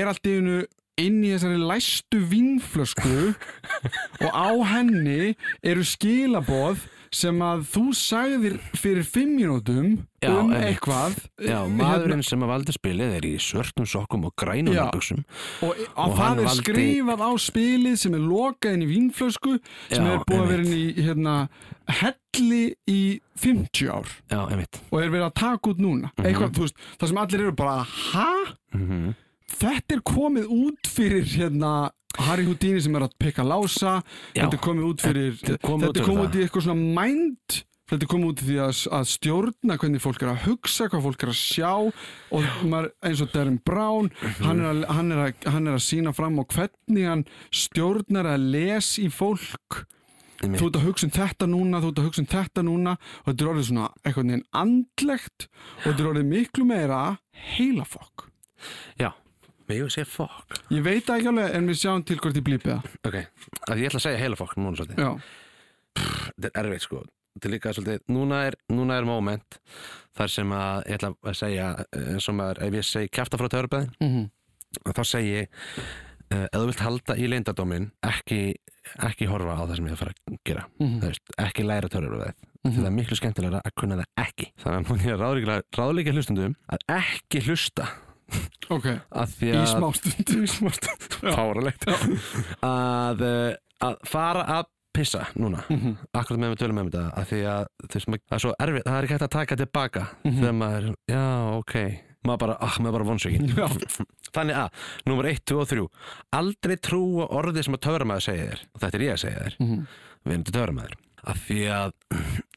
[0.00, 0.58] er allt í einu
[0.96, 3.16] inn í þessari læstu vínflösku
[4.24, 11.14] og á henni eru skilaboð sem að þú sagðir fyrir fimm mínútum Já, um eitthvað
[11.38, 14.82] Já, hérna, maðurinn sem að valdi spilið er í svörtum sokkum og grænum Já.
[14.86, 15.22] nærbuxum
[15.66, 19.54] og, og, það er valdi- skrifað á spilið sem er lokað inn í vínflösku
[19.92, 21.36] sem Já, er búið að vera inn í hérna,
[22.00, 23.00] helli í
[23.36, 24.08] 50 ár.
[24.32, 26.10] Já, og er verið að taka út núna.
[26.16, 26.26] Mhm.
[26.26, 28.28] eitthvað, þú veist, það sem allir eru bara hæ?
[28.74, 29.14] mm
[29.46, 31.92] Þetta er komið út fyrir hérna
[32.26, 34.00] Harry Houdini sem er að pikka lása.
[34.34, 34.44] Já.
[34.44, 37.62] þetta er komið út fyrir Þetta er komið út út í eitthvað svona mind.
[37.86, 41.04] Þetta er komið út í því að, að stjórna hvernig fólk er að hugsa, hvað
[41.04, 41.72] fólk er að sjá.
[42.34, 44.08] Og maður, eins og Darren Brown
[44.40, 47.22] hann, er að, hann, er að, hann er að sína fram á hvernig hann
[47.54, 49.84] stjórnar að les í fólk.
[50.42, 52.96] Þú ert að hugsa um þetta núna, þú ert að hugsa um þetta núna.
[53.22, 55.46] Og þetta er orðið svona eitthvað neginn andlegt.
[55.78, 57.00] Og þetta er orðið miklu meira
[57.54, 58.26] heilafokk.
[58.98, 59.12] Já,
[59.68, 60.58] við ég sé fokk?
[60.70, 62.88] Ég veit ekki alveg en við sjáum til hvort ég blípi það.
[63.08, 63.18] Ok,
[63.70, 65.02] að ég ætla að segja heila fokk núna svolítið.
[65.02, 65.12] Já,
[65.96, 67.02] Þetta er erfitt sko.
[67.36, 69.58] Þetta er líka svolítið, núna er, núna er moment
[70.16, 73.40] þar sem að ég ætla að segja eh, eins og maður, ef ég segi kjafta
[73.40, 74.26] frá törbæðin mm
[74.92, 75.46] þá segi ég
[76.34, 78.38] uh, ef þú vilt halda í leyndadómin ekki,
[79.06, 80.64] ekki horfa á það sem ég er að fara að gera.
[80.82, 80.98] Mhm.
[81.00, 82.34] Þú veist, ekki læra törbæðið
[82.66, 82.74] Mhm.
[82.76, 84.46] það er miklu skemmtilega að kunna það ekki.
[84.58, 87.86] Þannig að ég ráðleika, ráðleika hlustundum að ekki hlusta
[88.74, 88.86] ok.
[89.12, 91.86] Að því Í að smástund í smástund fáralegt
[92.66, 93.22] að,
[93.86, 95.60] að fara að pissa núna.
[95.68, 95.96] Mhm.
[96.16, 99.04] akkurat með við tölum um þetta að því að það er svo erfitt, það er
[99.08, 100.38] ekki hægt að taka tilbaka Mhm.
[100.40, 101.24] þegar maður, já,
[101.58, 101.76] ok.
[102.26, 103.68] Maður bara, ah, maður bara vonsökin Já.
[104.34, 104.70] þannig að,
[105.06, 105.84] númer 1, 2 og 3
[106.34, 108.62] aldrei trúa orðið sem að töframæður segja þér.
[108.74, 109.56] Og þetta er ég að segja þér.
[109.60, 109.84] Mhm.
[110.26, 111.92] við erum til töframæður af því að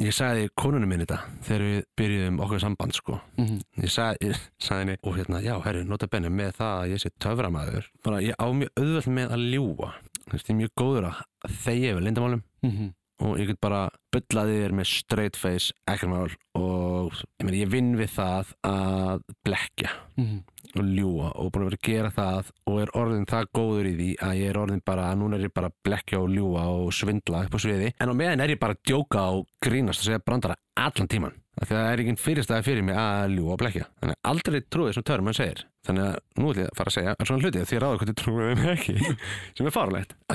[0.06, 3.60] ég sagði konunum minn þetta þegar við byrjuðum okkur samband sko Mhm.
[3.84, 7.10] ég sagði, sagði henni og hérna, já, herru, nota benni með það að ég sé
[7.20, 9.90] töframæður bara ég á mjög auðvöld með að ljúa
[10.30, 12.94] þú veist, ég er mjög góður að þegja yfir lindamálum Mhm.
[13.20, 17.70] Og ég get bara byllaði þér með straight face, ekkert mál og ég, meni, ég
[17.72, 20.40] vinn við það að blekja Mhm.
[20.76, 23.94] og ljúa og búin að vera að gera það og er orðin það góður í
[23.98, 26.92] því að ég er orðin bara, núna er ég bara að blekja og ljúa og
[26.94, 27.94] svindla upp á sviði.
[28.00, 31.34] En á meðan er ég bara að djóka og grínast og segja brandara allan tíman
[31.60, 34.30] af því að það er ekki fyrirstæði fyrir mig að ljúa og blekja þannig að
[34.32, 37.14] aldrei trúið sem törnum hann segir þannig að nú ætlum ég að fara að segja
[37.16, 38.96] er svona hluti að því ráður hvort ég trúið þeim ekki
[39.58, 39.76] sem er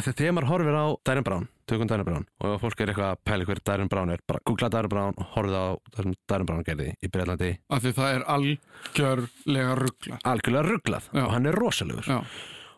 [0.06, 2.92] því að þegar maður horfir á Darren Brown tökum Darren Brown og ef fólk er
[2.92, 6.00] eitthvað að pæli hver Darren Brown er bara googla Darren Brown og horfið á það
[6.08, 11.32] sem Darren Brown gerði í Breitlandi Af því það er algjörlega ruggla algjörlega rugglað og
[11.34, 12.08] hann er rosalegur.
[12.08, 12.20] Já,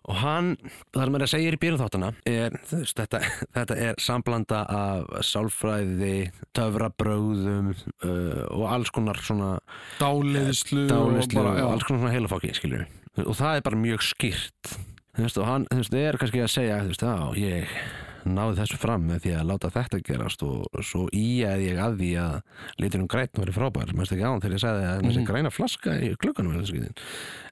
[0.07, 0.53] og hann,
[0.95, 3.23] sem er að segja í byrjun þáttana er, veist, þetta,
[3.57, 6.15] þetta er samblanda af sálfræði
[6.57, 9.57] töfrabröðum uh, og alls konar svona
[10.01, 12.87] dálislu og bara, og alls konar svona heilafóki, skilur
[13.25, 14.75] og það er bara mjög skýrt.
[15.17, 17.71] Veist, og hann, veist, er kannski að segja já, ég
[18.27, 22.11] náði þessu fram með því að láta þetta gerast og svo íæði ég að því
[22.23, 22.37] að
[22.83, 25.29] liturinn græn verið frábær, maður ekki án þegar ég sagði að þessi Mhm.
[25.31, 26.91] græna flaska í þessi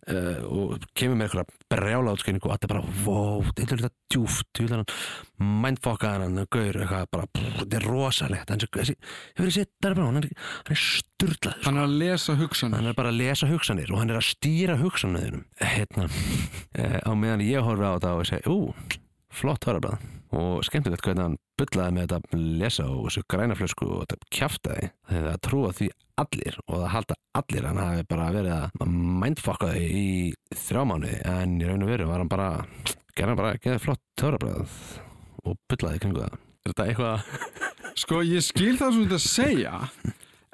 [0.04, 4.60] uh, og kemur með eitthvað brjála átskynningu og allir bara, wow, þetta er þetta djúft
[5.44, 7.26] mindfokkaðan gaur, eitthvað bara,
[7.60, 8.52] þetta er rosalegt.
[8.74, 10.28] Þessi, ég verið sétt, það er bara hann er,
[10.70, 12.76] er sturlaður Hann er að lesa hugsanir.
[12.78, 16.08] Hann er bara að lesa hugsanir og hann er að stýra hugsanirnum hérna,
[16.78, 18.58] eh, á meðan ég horfi á þetta og ég segi, ú,
[19.34, 24.00] flott hörabrað og skemmtilegt hvernig hann bullaði með þetta að lesa og þessu grænaflösku og
[24.10, 24.88] þetta kjaftaði.
[25.10, 25.88] Þegar það trúa því
[26.24, 28.88] allir og það halda allir hann hafi bara verið að
[29.22, 30.08] mindfokka þau í
[30.64, 31.20] þrjá mánuði.
[31.34, 32.48] En í raun og veru var hann bara
[33.14, 34.74] gerði hann bara geði flott hörabrað
[35.44, 36.36] og bullaði í kringu það.
[36.64, 37.16] Er þetta eitthvað
[38.04, 39.74] Sko, ég skil það sem þetta að segja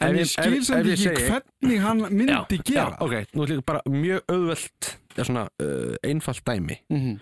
[0.00, 2.84] En ég- ég skil ef ég ekki segi- hvernig hann myndi já, gera.
[2.90, 6.76] já, ok, nú er líka bara mjög auðvelt eða svona uh, einfalt dæmi.
[6.92, 7.18] Mhm.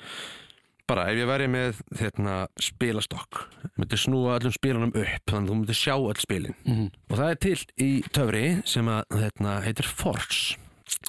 [0.88, 3.42] Bara ef ég væri með hérna, spilastokk
[3.78, 6.54] myndi snúa öllum spilunum upp þannig að þú myndi sjá öll spilin.
[6.64, 6.86] Mhm.
[7.10, 10.56] og það er til í töfri sem að hérna, heitir Force.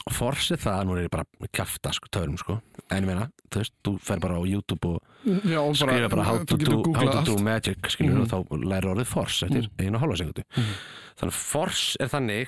[0.05, 2.57] Og Force er það, nú er ég bara að kjafta sko, töfrum sko,
[2.91, 6.23] en ég meina þú veist, þú fer bara á YouTube og Já, og skrifa bara
[6.27, 8.21] how þú to, getur do, how googlað to do magic skilur Mhm.
[8.21, 10.73] og þá lærir orðið Force eftir einu og hálfa sekundu Mhm.
[11.19, 12.47] þannig að Force er þannig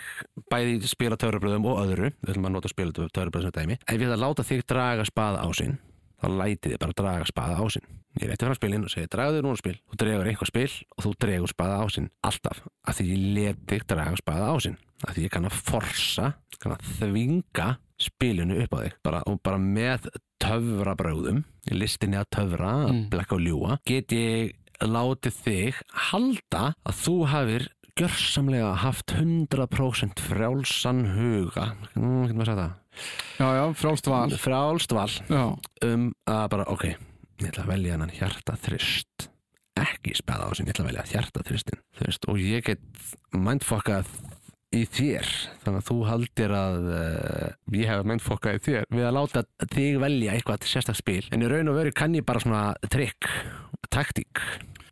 [0.51, 3.77] bæði í spila töfrabröðum og öðru við ætlum að nota spila töfrabröðum sem dæmi.
[3.87, 5.77] Ef ég ætla að láta þig draga spaða á sinn
[6.21, 7.87] þá læti þið bara draga spaða á sinn.
[8.21, 9.77] Ég rétti fram spilin og segi dragaðu núna spil.
[9.91, 12.09] Þú dregur einhvað spil og þú dregur spaða á sinn.
[12.27, 15.59] Alltaf, af því ég let þig draga spaða á sinn, af því ég kann að
[15.71, 18.93] forsa kann að þvinga spilinu upp á þig.
[19.03, 20.09] Bara, og bara með
[20.41, 23.09] töfrabröðum listinni að töfra, að Mm.
[23.09, 25.81] blekka og ljúa get ég látið þig
[26.11, 31.75] halda að þú hafir gjörsamlega haft 100% frjálsan huga.
[31.95, 32.73] Nú getur maður að segja það
[33.39, 34.29] Já, já, frálst val.
[34.37, 35.09] Frjálst val.
[35.29, 35.43] Já,
[35.87, 36.83] um að bara, ok,
[37.41, 39.29] ég ætla að velja hann hjarta þrist
[39.81, 42.81] ekki speða á sin, ég ætla að velja hjarta þristin veist, og ég get
[43.33, 44.09] mindfokkað
[44.75, 45.27] í þér.
[45.63, 49.97] Þannig að þú haldir að uh, ég hef mindfokkað í þér við að láta þig
[50.03, 51.23] velja eitthvað sérstak spil.
[51.31, 53.27] En í raun og veru kann ég bara svona trikk,
[53.91, 54.39] taktík.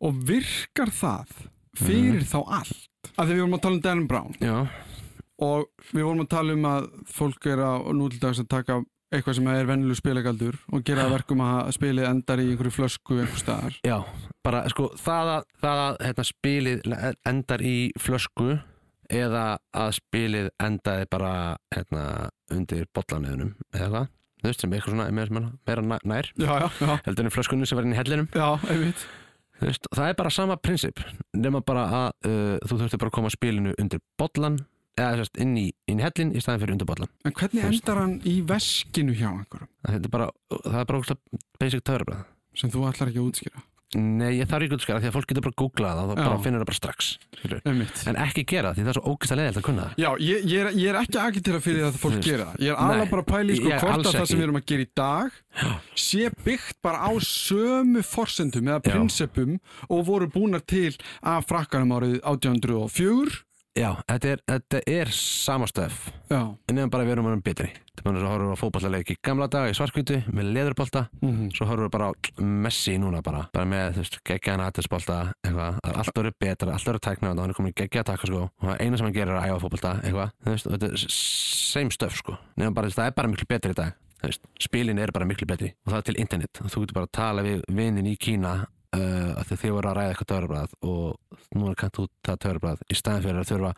[0.04, 1.32] Og virkar það
[1.76, 2.28] fyrir Mhm.
[2.28, 2.86] þá allt?
[3.16, 4.34] Að því við vorum að tala um Dan Brown.
[4.40, 4.56] Já,
[5.40, 9.48] og við vorum að tala um að fólk er á nútildags að taka eitthvað sem
[9.50, 13.78] er vennileg spilagaldur og gera verkum að spilið endar í einhverju flösku einhver staðar.
[13.82, 13.96] Já,
[14.46, 16.84] bara sko það að, það að hérna, spilið
[17.26, 18.52] endar í flösku
[19.10, 21.32] eða að spilið endaði bara
[21.74, 22.04] hérna,
[22.54, 24.06] undir bollanöðunum eða hvað,
[24.44, 27.66] þú veist sem eitthvað svona meira, meira nær- nær Já, já, já, heldur en flöskunni
[27.66, 28.28] sem var inn í hellinum.
[28.30, 29.02] Já, einmitt.
[29.90, 31.02] Það er bara sama prinsip
[31.36, 34.60] nema bara að uh, þú þurfti bara að koma spilinu undir bollan
[35.00, 37.80] eða inn, í, inn í hellin í staðin fyrir undir bollan En hvernig veist.
[37.82, 39.72] endar hann í veskinu hjá einhverjum?
[39.88, 42.24] Það er bara, það er bara ógeðslega basic töfrabrað
[42.60, 43.66] sem þú ætlar ekki að útskýra?
[43.90, 46.18] Nei, ég þarf ekki að skara því að fólk getur bara að googla það og
[46.20, 46.22] Já.
[46.22, 47.06] bara finnur það bara strax
[48.12, 49.96] en ekki gera því það er svo ógeðslega leiðilt að kunna það.
[49.98, 52.46] Já, ég, ég, er, ég er ekki að agitera fyrir það að fólk veist, gera
[52.52, 52.60] það.
[52.62, 54.66] Ég er alveg bara að pæla í sko hvort að það sem við erum að
[54.70, 55.40] gera í dag
[56.04, 58.86] sé byggt bara á sömu forsendum eða Já.
[58.92, 59.58] prinsipum
[59.90, 60.94] og voru búnar til
[61.26, 63.42] af frakkanum árið 1804.
[63.80, 66.10] Já, þetta er, þetta er sama stöf.
[66.68, 67.68] En nefnum bara að við erum að betri.
[68.00, 71.06] Bara að horfa á fótballaleik í gamla dag í svarkvítu með leðurbolta.
[71.22, 72.12] Mm svo horfum við bara á
[72.44, 73.46] Messi núna bara.
[73.54, 74.18] Bara með, þú veist,
[75.08, 78.28] það er allt verið betra, allt verið tækna og hann er komin í geggjaða takka
[78.28, 78.42] sko.
[78.50, 81.90] Og það eina sem hann gerir er að æfa fótbolta eitthvað, þú þetta er same
[81.90, 83.96] stuff sko, nefnum bara, þú veist, það er bara miklu betri í dag.
[84.20, 85.72] Þú spilin er bara miklu betri.
[85.86, 89.30] Og það er til internet, þú getur bara að tala við vinnin í Kína uh,
[89.40, 92.94] að þið voru að ræða eitthvað törfrað og nú er kannt út það törfrað í
[92.98, 93.72] staðin fyrir að þurfa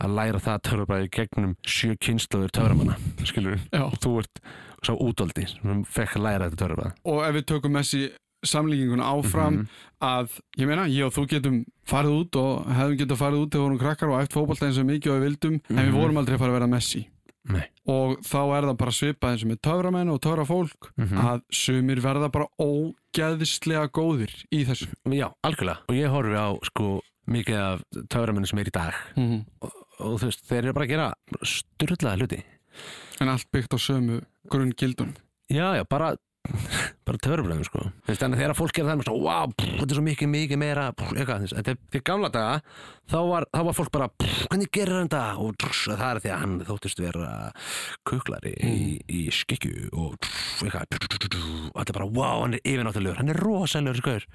[0.00, 2.96] að læra það törfrað í gegnum sjö kynsluður törframanna,
[3.28, 3.82] skilur Já.
[3.84, 4.40] og þú ert
[4.80, 8.06] svo útóldi sem fekk að læra þetta törfrað Og ef við tökum Messi
[8.46, 9.66] samlíkinguna áfram Mhm.
[10.00, 13.60] að, ég meina, ég og þú getum farið út og hefðum getað farið út þegar
[13.60, 15.98] við vorum krakkar og fótbolta eins og mikið og við vildum en við Mhm.
[16.00, 17.02] vorum aldrei að fara að vera Messi.
[17.50, 17.66] Nei.
[17.90, 21.22] Og þá er það bara svipað eins og með töframenn og töfrafólk Mhm.
[21.26, 24.88] að sumir verða bara ógeðislega góðir í þessu.
[25.10, 27.00] Já, algjörlega og ég horfi á sko
[27.30, 30.86] mikið af töframennu sem er í dag Mm og, og þú veist, þeir eru bara
[30.86, 31.08] að gera
[31.42, 32.40] styrlaða hluti
[33.20, 35.16] En allt byggt á sömu grunn gildun.
[35.50, 36.14] Já, já, bara
[37.06, 37.84] bara töfrabröðum sko.
[38.08, 41.74] Þannig að þegar fólk gerir það wow, pff, þetta er svo mikið, mikið meira þetta
[41.74, 42.60] er fyrir gamla daga
[43.10, 46.32] þá var, þá var fólk bara hvernig gerir hann það og pff, það er því
[46.34, 47.30] að hann þóttist vera
[48.08, 51.00] kuklari í, í skikju og pff, eitthvað
[51.70, 54.28] og allir bara wow, hann er yfirnáttulegur hann er rosalegur skoður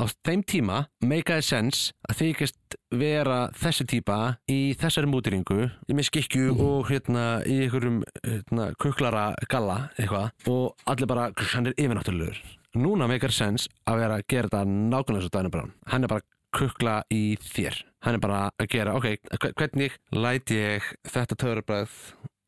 [0.00, 4.16] á þeim tíma meikaði sens að þykist vera þessi típa
[4.50, 11.10] í þessari mútiringu með skikju og hérna í einhverjum hérna, kuklara galla eitthvað og allir
[11.10, 12.40] bara, hann er yfirnáttúrulegur.
[12.80, 16.26] Núna meikar sens að vera að gera þetta nákvæmlega svo Dæna Brán hann er bara
[16.50, 17.76] kukla í þér.
[18.02, 19.06] Hann er bara að gera, ok,
[19.38, 21.92] hve- hvernig læt ég þetta töfrabræð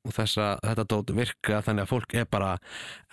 [0.05, 2.49] og þessa, þetta dót virka þannig að fólk er bara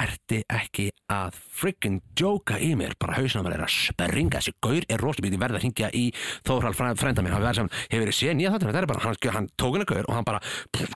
[0.02, 2.96] ertu ekki að friggin djóka í mér?
[3.00, 4.40] Bara hausnum er að springa.
[4.40, 6.06] Þessi gaur er rosalbítið verða að hringja í
[6.48, 9.04] Þórhald fræ- frænda minn, hann verður saman, hefur verið séð nýja þáttur þetta er bara,
[9.06, 10.42] hann, hann tók hennar gaur og hann bara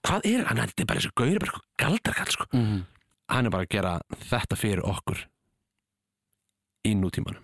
[0.01, 2.49] hvað er hann, þetta er bara þessi gaur er bara eitthvað galdarkall sko.
[2.57, 2.83] Mhm.
[3.33, 3.93] hann er bara að gera
[4.29, 5.21] þetta fyrir okkur
[6.89, 7.43] í nútímanum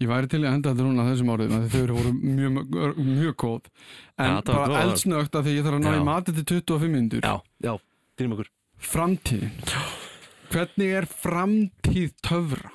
[0.00, 3.66] Ég væri til að henda þetta núna þessum árið þau eru voru mjög, mjög, góð
[4.16, 7.26] en var bara eldsnögt af því ég þarf að ná í matið til 25 minnur
[7.26, 7.74] já, já,
[8.16, 8.48] þýrum okkur.
[8.82, 9.52] Framtíðin.
[10.52, 12.72] Hvernig er framtíð töfra?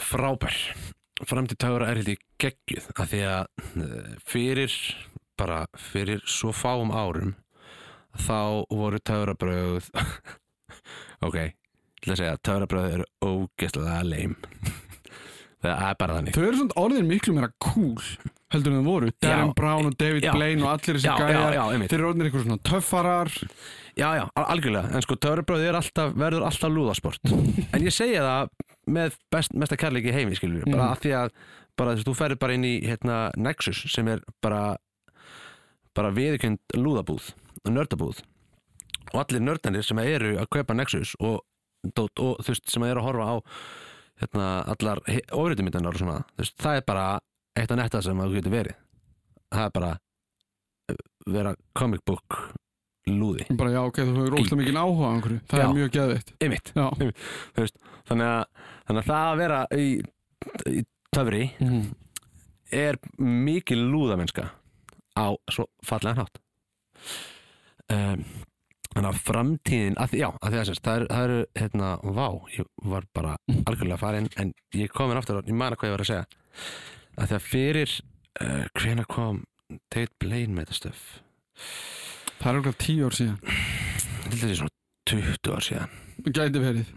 [0.00, 0.56] frábær.
[1.24, 4.74] Framtíð töfra er held ég geggjuð af því að eh, fyrir
[5.38, 7.34] bara fyrir svo fáum árum
[8.24, 9.88] þá voru töfrabröð
[11.26, 11.54] ok, ég
[12.00, 14.36] ætla að segja að töfrabröð eru ógeðslega leim
[15.70, 18.02] það er bara þannig Þau eru svona orðin miklu meira cool
[18.54, 19.52] heldur en þau voru Darren.
[19.58, 20.32] Brown og David Já.
[20.36, 21.88] Blaine og allir þessi gæjar.
[21.88, 23.32] Þeir eru orðin eitthvað svona töffarar
[23.94, 28.48] Já, já, al- algjörlega, en sko alltaf, verður alltaf lúðasport en ég segja það
[28.90, 30.92] með best, mesta kærleiki heimi, skilur bara Mhm.
[30.92, 31.30] af því að,
[31.78, 34.76] bara þú ferður bara inn í hérna, Nexus sem er bara
[35.94, 37.30] bara viðurkend lúðabúð
[37.64, 38.22] og nördabúð
[39.14, 41.40] og allir nördanir sem eru að kaupa Nexus og,
[41.96, 43.36] og, og þú veist, sem eru að horfa á
[44.22, 45.00] hérna, allar
[45.34, 47.06] ofriðumindanar og svona, veist, það er bara
[47.58, 48.76] eitt af netta sem það getur verið.
[49.54, 49.90] Það er bara
[50.90, 51.00] eh,
[51.34, 52.38] vera comic book
[53.06, 53.44] lúði.
[53.58, 55.40] Bara já ok, þú hefur óslega mikið áhuga á einhverju.
[55.50, 55.64] Það Já.
[55.66, 57.76] er mjög geðveitt Einmitt, þú veist,
[58.08, 59.88] þannig að, þannig að það að vera í,
[60.72, 61.82] í töfri Mhm.
[62.72, 64.46] er mikil lúðamennska
[65.14, 66.40] á svo fallega hátt.
[67.92, 68.24] Um,
[68.94, 73.06] þannig að framtíðin að, já, að því það eru, það eru hérna, vá, ég var
[73.14, 73.34] bara
[73.68, 76.26] algjörlega farin, en ég komin aftur og ég man að hvað ég var að segja.
[77.18, 77.94] Að því að fyrir
[78.40, 79.42] uh, hvena kom
[79.90, 81.04] David Blaine með þetta stöf
[82.44, 83.38] það er okkur tíu ár síðan.
[84.24, 84.74] Til þessi svona
[85.10, 85.92] 20 ár síðan.
[86.24, 86.90] Gæti verið.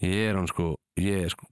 [0.00, 0.66] Ég er hann sko
[1.00, 1.46] ég er sko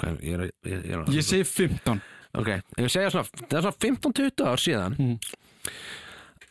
[0.00, 2.00] hvað, ég er, ég, ég er Ég segi 15
[2.40, 2.48] Ok,
[2.80, 5.16] ég segja svona, það er svona 15-20 ár síðan Mhm.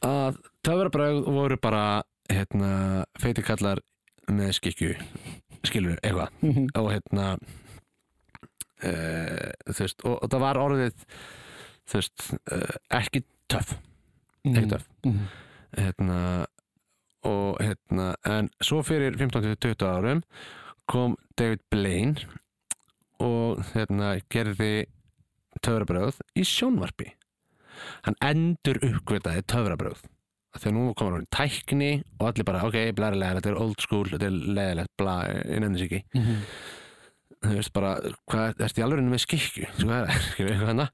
[0.08, 3.82] að töfrabröð voru bara hérna, feiti kallar
[4.32, 4.94] með skikju
[5.68, 6.32] skilur eitthvað.
[6.42, 6.70] Mhm.
[6.76, 7.28] og hérna
[8.82, 8.92] e,
[9.70, 11.06] þú veist, og, og það var orðið
[11.90, 12.60] þú veist, e,
[12.98, 13.76] ekki töff.
[14.46, 14.88] Ekki töff.
[15.06, 15.28] Mhm.
[15.78, 16.20] hérna,
[17.24, 20.24] og hérna en svo fyrir 15-20 árum
[20.90, 22.18] kom David Blaine
[23.22, 24.88] og hérna gerði
[25.62, 27.12] töfrabröð í sjónvarpi.
[28.06, 30.02] Hann endur uppgötaði töfrabröð
[30.58, 34.28] þegar nú komur hann tækni og allir bara ok, blærilega, þetta er old school þetta
[34.28, 35.16] er leðilegt, bla,
[35.48, 36.02] innan þess ekki.
[36.18, 36.42] Mhm.
[37.42, 37.94] þú veist bara,
[38.30, 39.24] hvað, ertu í alveg með
[39.98, 40.90] er, skilur við hérna?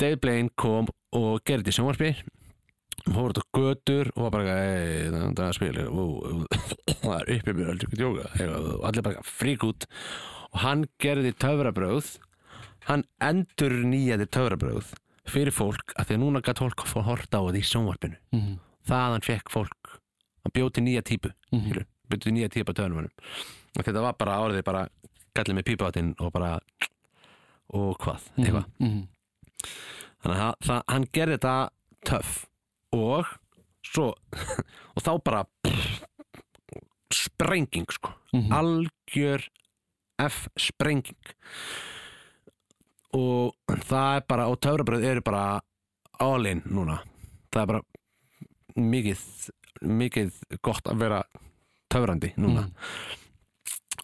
[0.00, 2.12] David Blaine kom og gerði þetta í sjónvarpi.
[3.10, 5.54] Hóður þetta götur og var bara ei, það er
[5.88, 6.42] og
[7.00, 9.86] það er uppið eitthvað, og allir bara frík út.
[10.50, 12.18] Og hann gerði töfrabröð
[12.88, 14.94] hann endur nýjaði töfrabröð
[15.30, 18.58] fyrir fólk að því að núna gætt fólk að horta á þetta í sjónvarpinu Mhm.
[18.88, 19.98] þaðan fekk fólk
[20.46, 21.64] að bjóti nýja típu Mhm.
[21.70, 23.10] skilur, bjóti nýja típu á töfrabröðum
[23.78, 24.88] og þetta var bara orðið bara
[25.34, 26.60] gallið með pípáttinn og bara
[27.72, 29.08] og hvað, eitthvað Mhm.
[30.22, 31.70] þannig að það, það, hann gerði þetta
[32.04, 32.46] töff
[32.92, 33.26] og
[33.84, 34.14] svo
[34.96, 36.04] og þá bara pff,
[37.12, 38.52] sprenging sko Mhm.
[38.52, 39.48] algjör
[40.20, 41.16] F sprenging
[43.16, 45.60] og það er bara og töfrabröð eru bara
[46.20, 47.00] all in núna.
[47.50, 47.82] Það er bara
[48.76, 49.24] mikið
[49.80, 51.22] mikið gott að vera
[51.90, 52.66] töfrandi núna.
[52.66, 53.18] Mhm.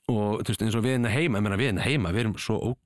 [0.06, 2.36] og þú veist eins og við hérna heima, ég meina við hérna heima við erum
[2.38, 2.76] svo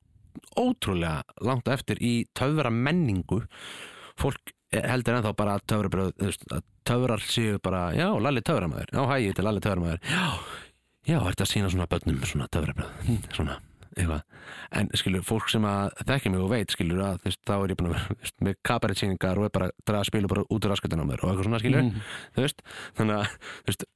[0.57, 3.43] ótrúlega langt eftir í töfra menningu
[4.21, 8.93] fólk heldur ennþá bara að töfrabröð þú veist, að töfrar séu bara já, Lalli töframæður,
[8.95, 10.25] já, hæ, ég til Lalli töframæður já,
[11.11, 13.59] já, að sína svona börnum svona töfrabröð, svona
[13.97, 14.23] eitthvað,
[14.81, 17.79] en skilur, fólk sem að þekki mig og veit, skilur, að veist, þá er ég
[17.81, 20.75] búin að vera með kabaretsýningar og er bara að draga spilu bara út úr
[21.11, 21.89] mér og eitthvað svona, skilur
[22.37, 22.63] þú veist,
[23.01, 23.35] þannig að
[23.71, 23.87] veist,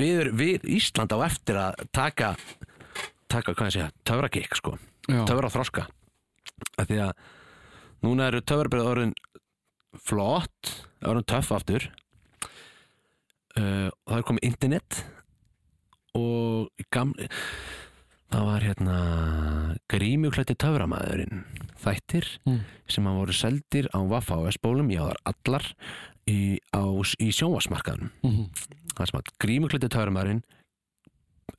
[0.00, 2.34] við, erum- við Ísland á eftir að taka
[3.32, 4.74] taka, hvað ég segja, töfragikk sko.
[5.08, 5.86] Töfra þroska.
[6.76, 7.12] Af því að
[8.04, 9.14] núna eru töfrabröð orðin
[10.04, 11.86] flott orðin töff aftur.
[13.56, 15.00] Uh, og það er komið internet
[16.16, 17.26] og gamli
[18.32, 18.96] það var hérna
[19.92, 21.42] grímjuklætti töframæðurinn
[21.82, 22.60] þættir Mm.
[22.88, 25.64] sem að voru seldir á Vaffa og S-bólum, já þar allar
[26.26, 28.44] í, í sjónvarsmarkaðunum Mhm.
[28.96, 30.42] það sem að grímuklætti töframæðurinn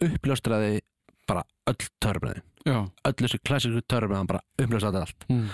[0.01, 0.82] uppljóstraði
[1.28, 5.49] bara öll töframæðin öll þessi klassísku törfum bara upplösaði allt Mm.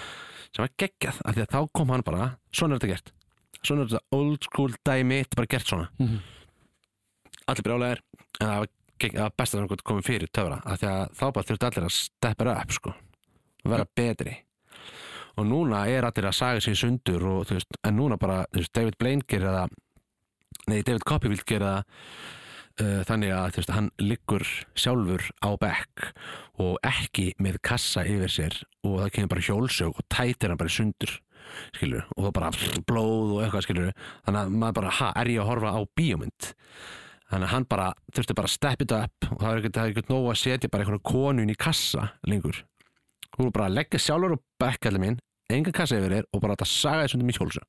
[0.55, 3.11] sem var geggjað, af því að þá kom hann bara svona er þetta gert,
[3.63, 6.19] svona er þetta old school dæmi, þetta er bara gert svona Mhm.
[7.47, 7.99] allir brjálæðir
[8.41, 8.67] en það var,
[8.99, 11.69] gegg, það var best að hann komið fyrir töfra af því að þá bara þurftu
[11.69, 12.95] allir að steppa upp sko,
[13.63, 14.35] og vera betri.
[15.39, 18.97] Og núna er allir að saga sér sundur og veist, en núna bara veist, David
[18.99, 19.77] Blaine gerir það
[20.67, 21.79] nei, David Copperfield gerir það
[22.83, 24.45] uh, þannig að veist, hann liggur
[24.75, 26.09] sjálfur á bekk
[26.59, 30.75] og ekki með kassa yfir sér og það kemur bara hjólsög og tætir hann bara
[30.75, 31.19] sundur
[31.73, 33.93] skilur, og það bara blóð og eitthvað skilur,
[34.25, 36.49] þannig að maður bara ha, er ég að horfa á bíómynd
[37.29, 39.85] þannig að hann bara, þurfti bara að step it up og það er ekkert, það
[39.85, 42.63] er ekkert nóg að setja bara einhverja konu inn í kassa lengur.
[43.35, 45.19] Þú er bara að leggja sjálfur og bekkalli mín
[45.49, 47.65] engan kassa yfir þér og bara að saga þessum í hjólsög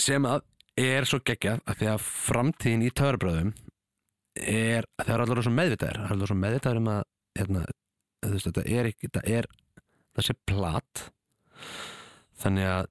[0.00, 0.42] sem að
[0.80, 3.52] er svo geggjað að því að framtíðin í töðarbröðum
[4.34, 7.02] er að það er allir svo meðvitaðir það er allir svo meðvitaðir um að
[7.38, 7.62] hérna,
[8.24, 9.48] veist, þetta er ekki þetta er
[10.14, 11.04] þessi plat.
[12.42, 12.88] Þannig að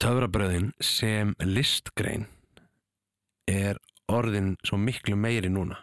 [0.00, 2.26] töfrabröðin sem listgrein
[3.50, 3.80] er
[4.12, 5.76] orðin svo miklu meiri núna.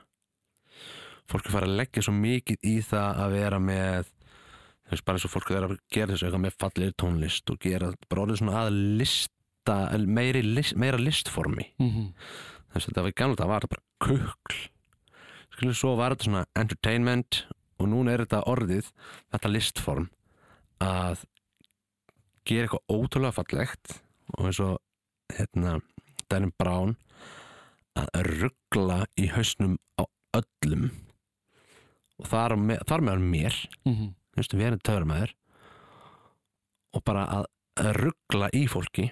[1.32, 5.18] Fólk er farið að leggja svo mikið í það að vera með þú veist, bara
[5.18, 8.42] eins og fólk er að gera þessu eitthvað með fallegir tónlist og gera bara orðið
[8.42, 11.70] svona að lista meiri, list, meira listformi.
[11.80, 12.12] Mhm.
[12.72, 14.60] þess að þetta var í gamla þetta var þetta bara kukl.
[15.52, 17.44] Skilur svo var þetta svona entertainment
[17.80, 18.92] og núna er þetta orðið
[19.34, 20.10] þetta listform
[20.82, 21.26] að
[22.48, 24.02] gera eitthvað ótrúlega fallegt
[24.38, 24.80] og eins og
[25.36, 25.82] hérna
[26.32, 26.96] Danny Brown
[28.00, 28.10] að
[28.42, 30.04] ruggla í hausnum á
[30.38, 30.90] öllum.
[32.22, 34.14] Og þar, með, þar meðan mér Mhm.
[34.32, 35.34] þú veist, við erum töframæður
[36.94, 37.46] og bara að,
[37.82, 39.12] að ruggla í fólki.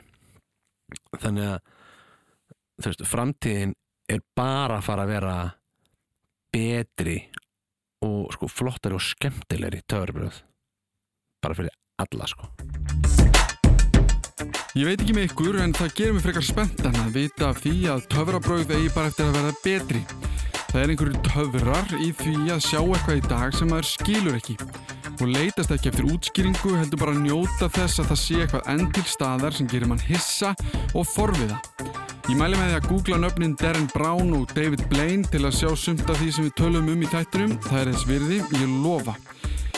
[1.20, 1.60] Þannig að
[2.86, 3.74] veist, framtíðin
[4.10, 5.36] er bara að fara að vera
[6.52, 7.18] betri
[8.02, 10.42] og sko flottari og skemmtilegri töfrabröð
[11.44, 12.48] bara fyrir alla sko
[14.78, 17.72] Ég veit ekki með ykkur en það gerir mig frekar spenntan að vita af því
[17.90, 20.02] að töfrabrauð eigi bara eftir að verða betri.
[20.60, 24.58] Það er einhverju töfrar í því að sjá eitthvað í dag sem maður skilur ekki
[25.20, 28.86] og leitast ekki eftir útskýringu heldur bara að njóta þess að það sé eitthvað enn
[28.96, 30.54] til staðar sem gerir mann hissa
[30.94, 31.58] og forviða.
[32.30, 35.74] Ég mæli með því að googla nöfnin Darren Brown og David Blaine til að sjá
[35.74, 37.58] sumt af því sem við tölum um í þættinum.
[37.66, 39.18] Það er þess virði, ég lofa.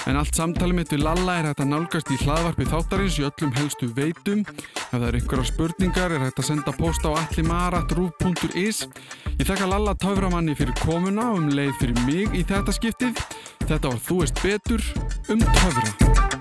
[0.09, 3.53] En allt samtali mitt við Lalla er hægt að nálgast í hlaðvarpi þáttarins í öllum
[3.57, 4.41] helstu veitum.
[4.47, 8.83] Ef það eru einhverja spurningar er hægt að senda post á allimarat.ru.is.
[9.37, 13.25] Ég þakka Lalla töframanni fyrir komuna og um leið fyrir mig í þetta skiptið.
[13.67, 14.87] Þetta var Þú veist betur
[15.29, 16.40] um töfra.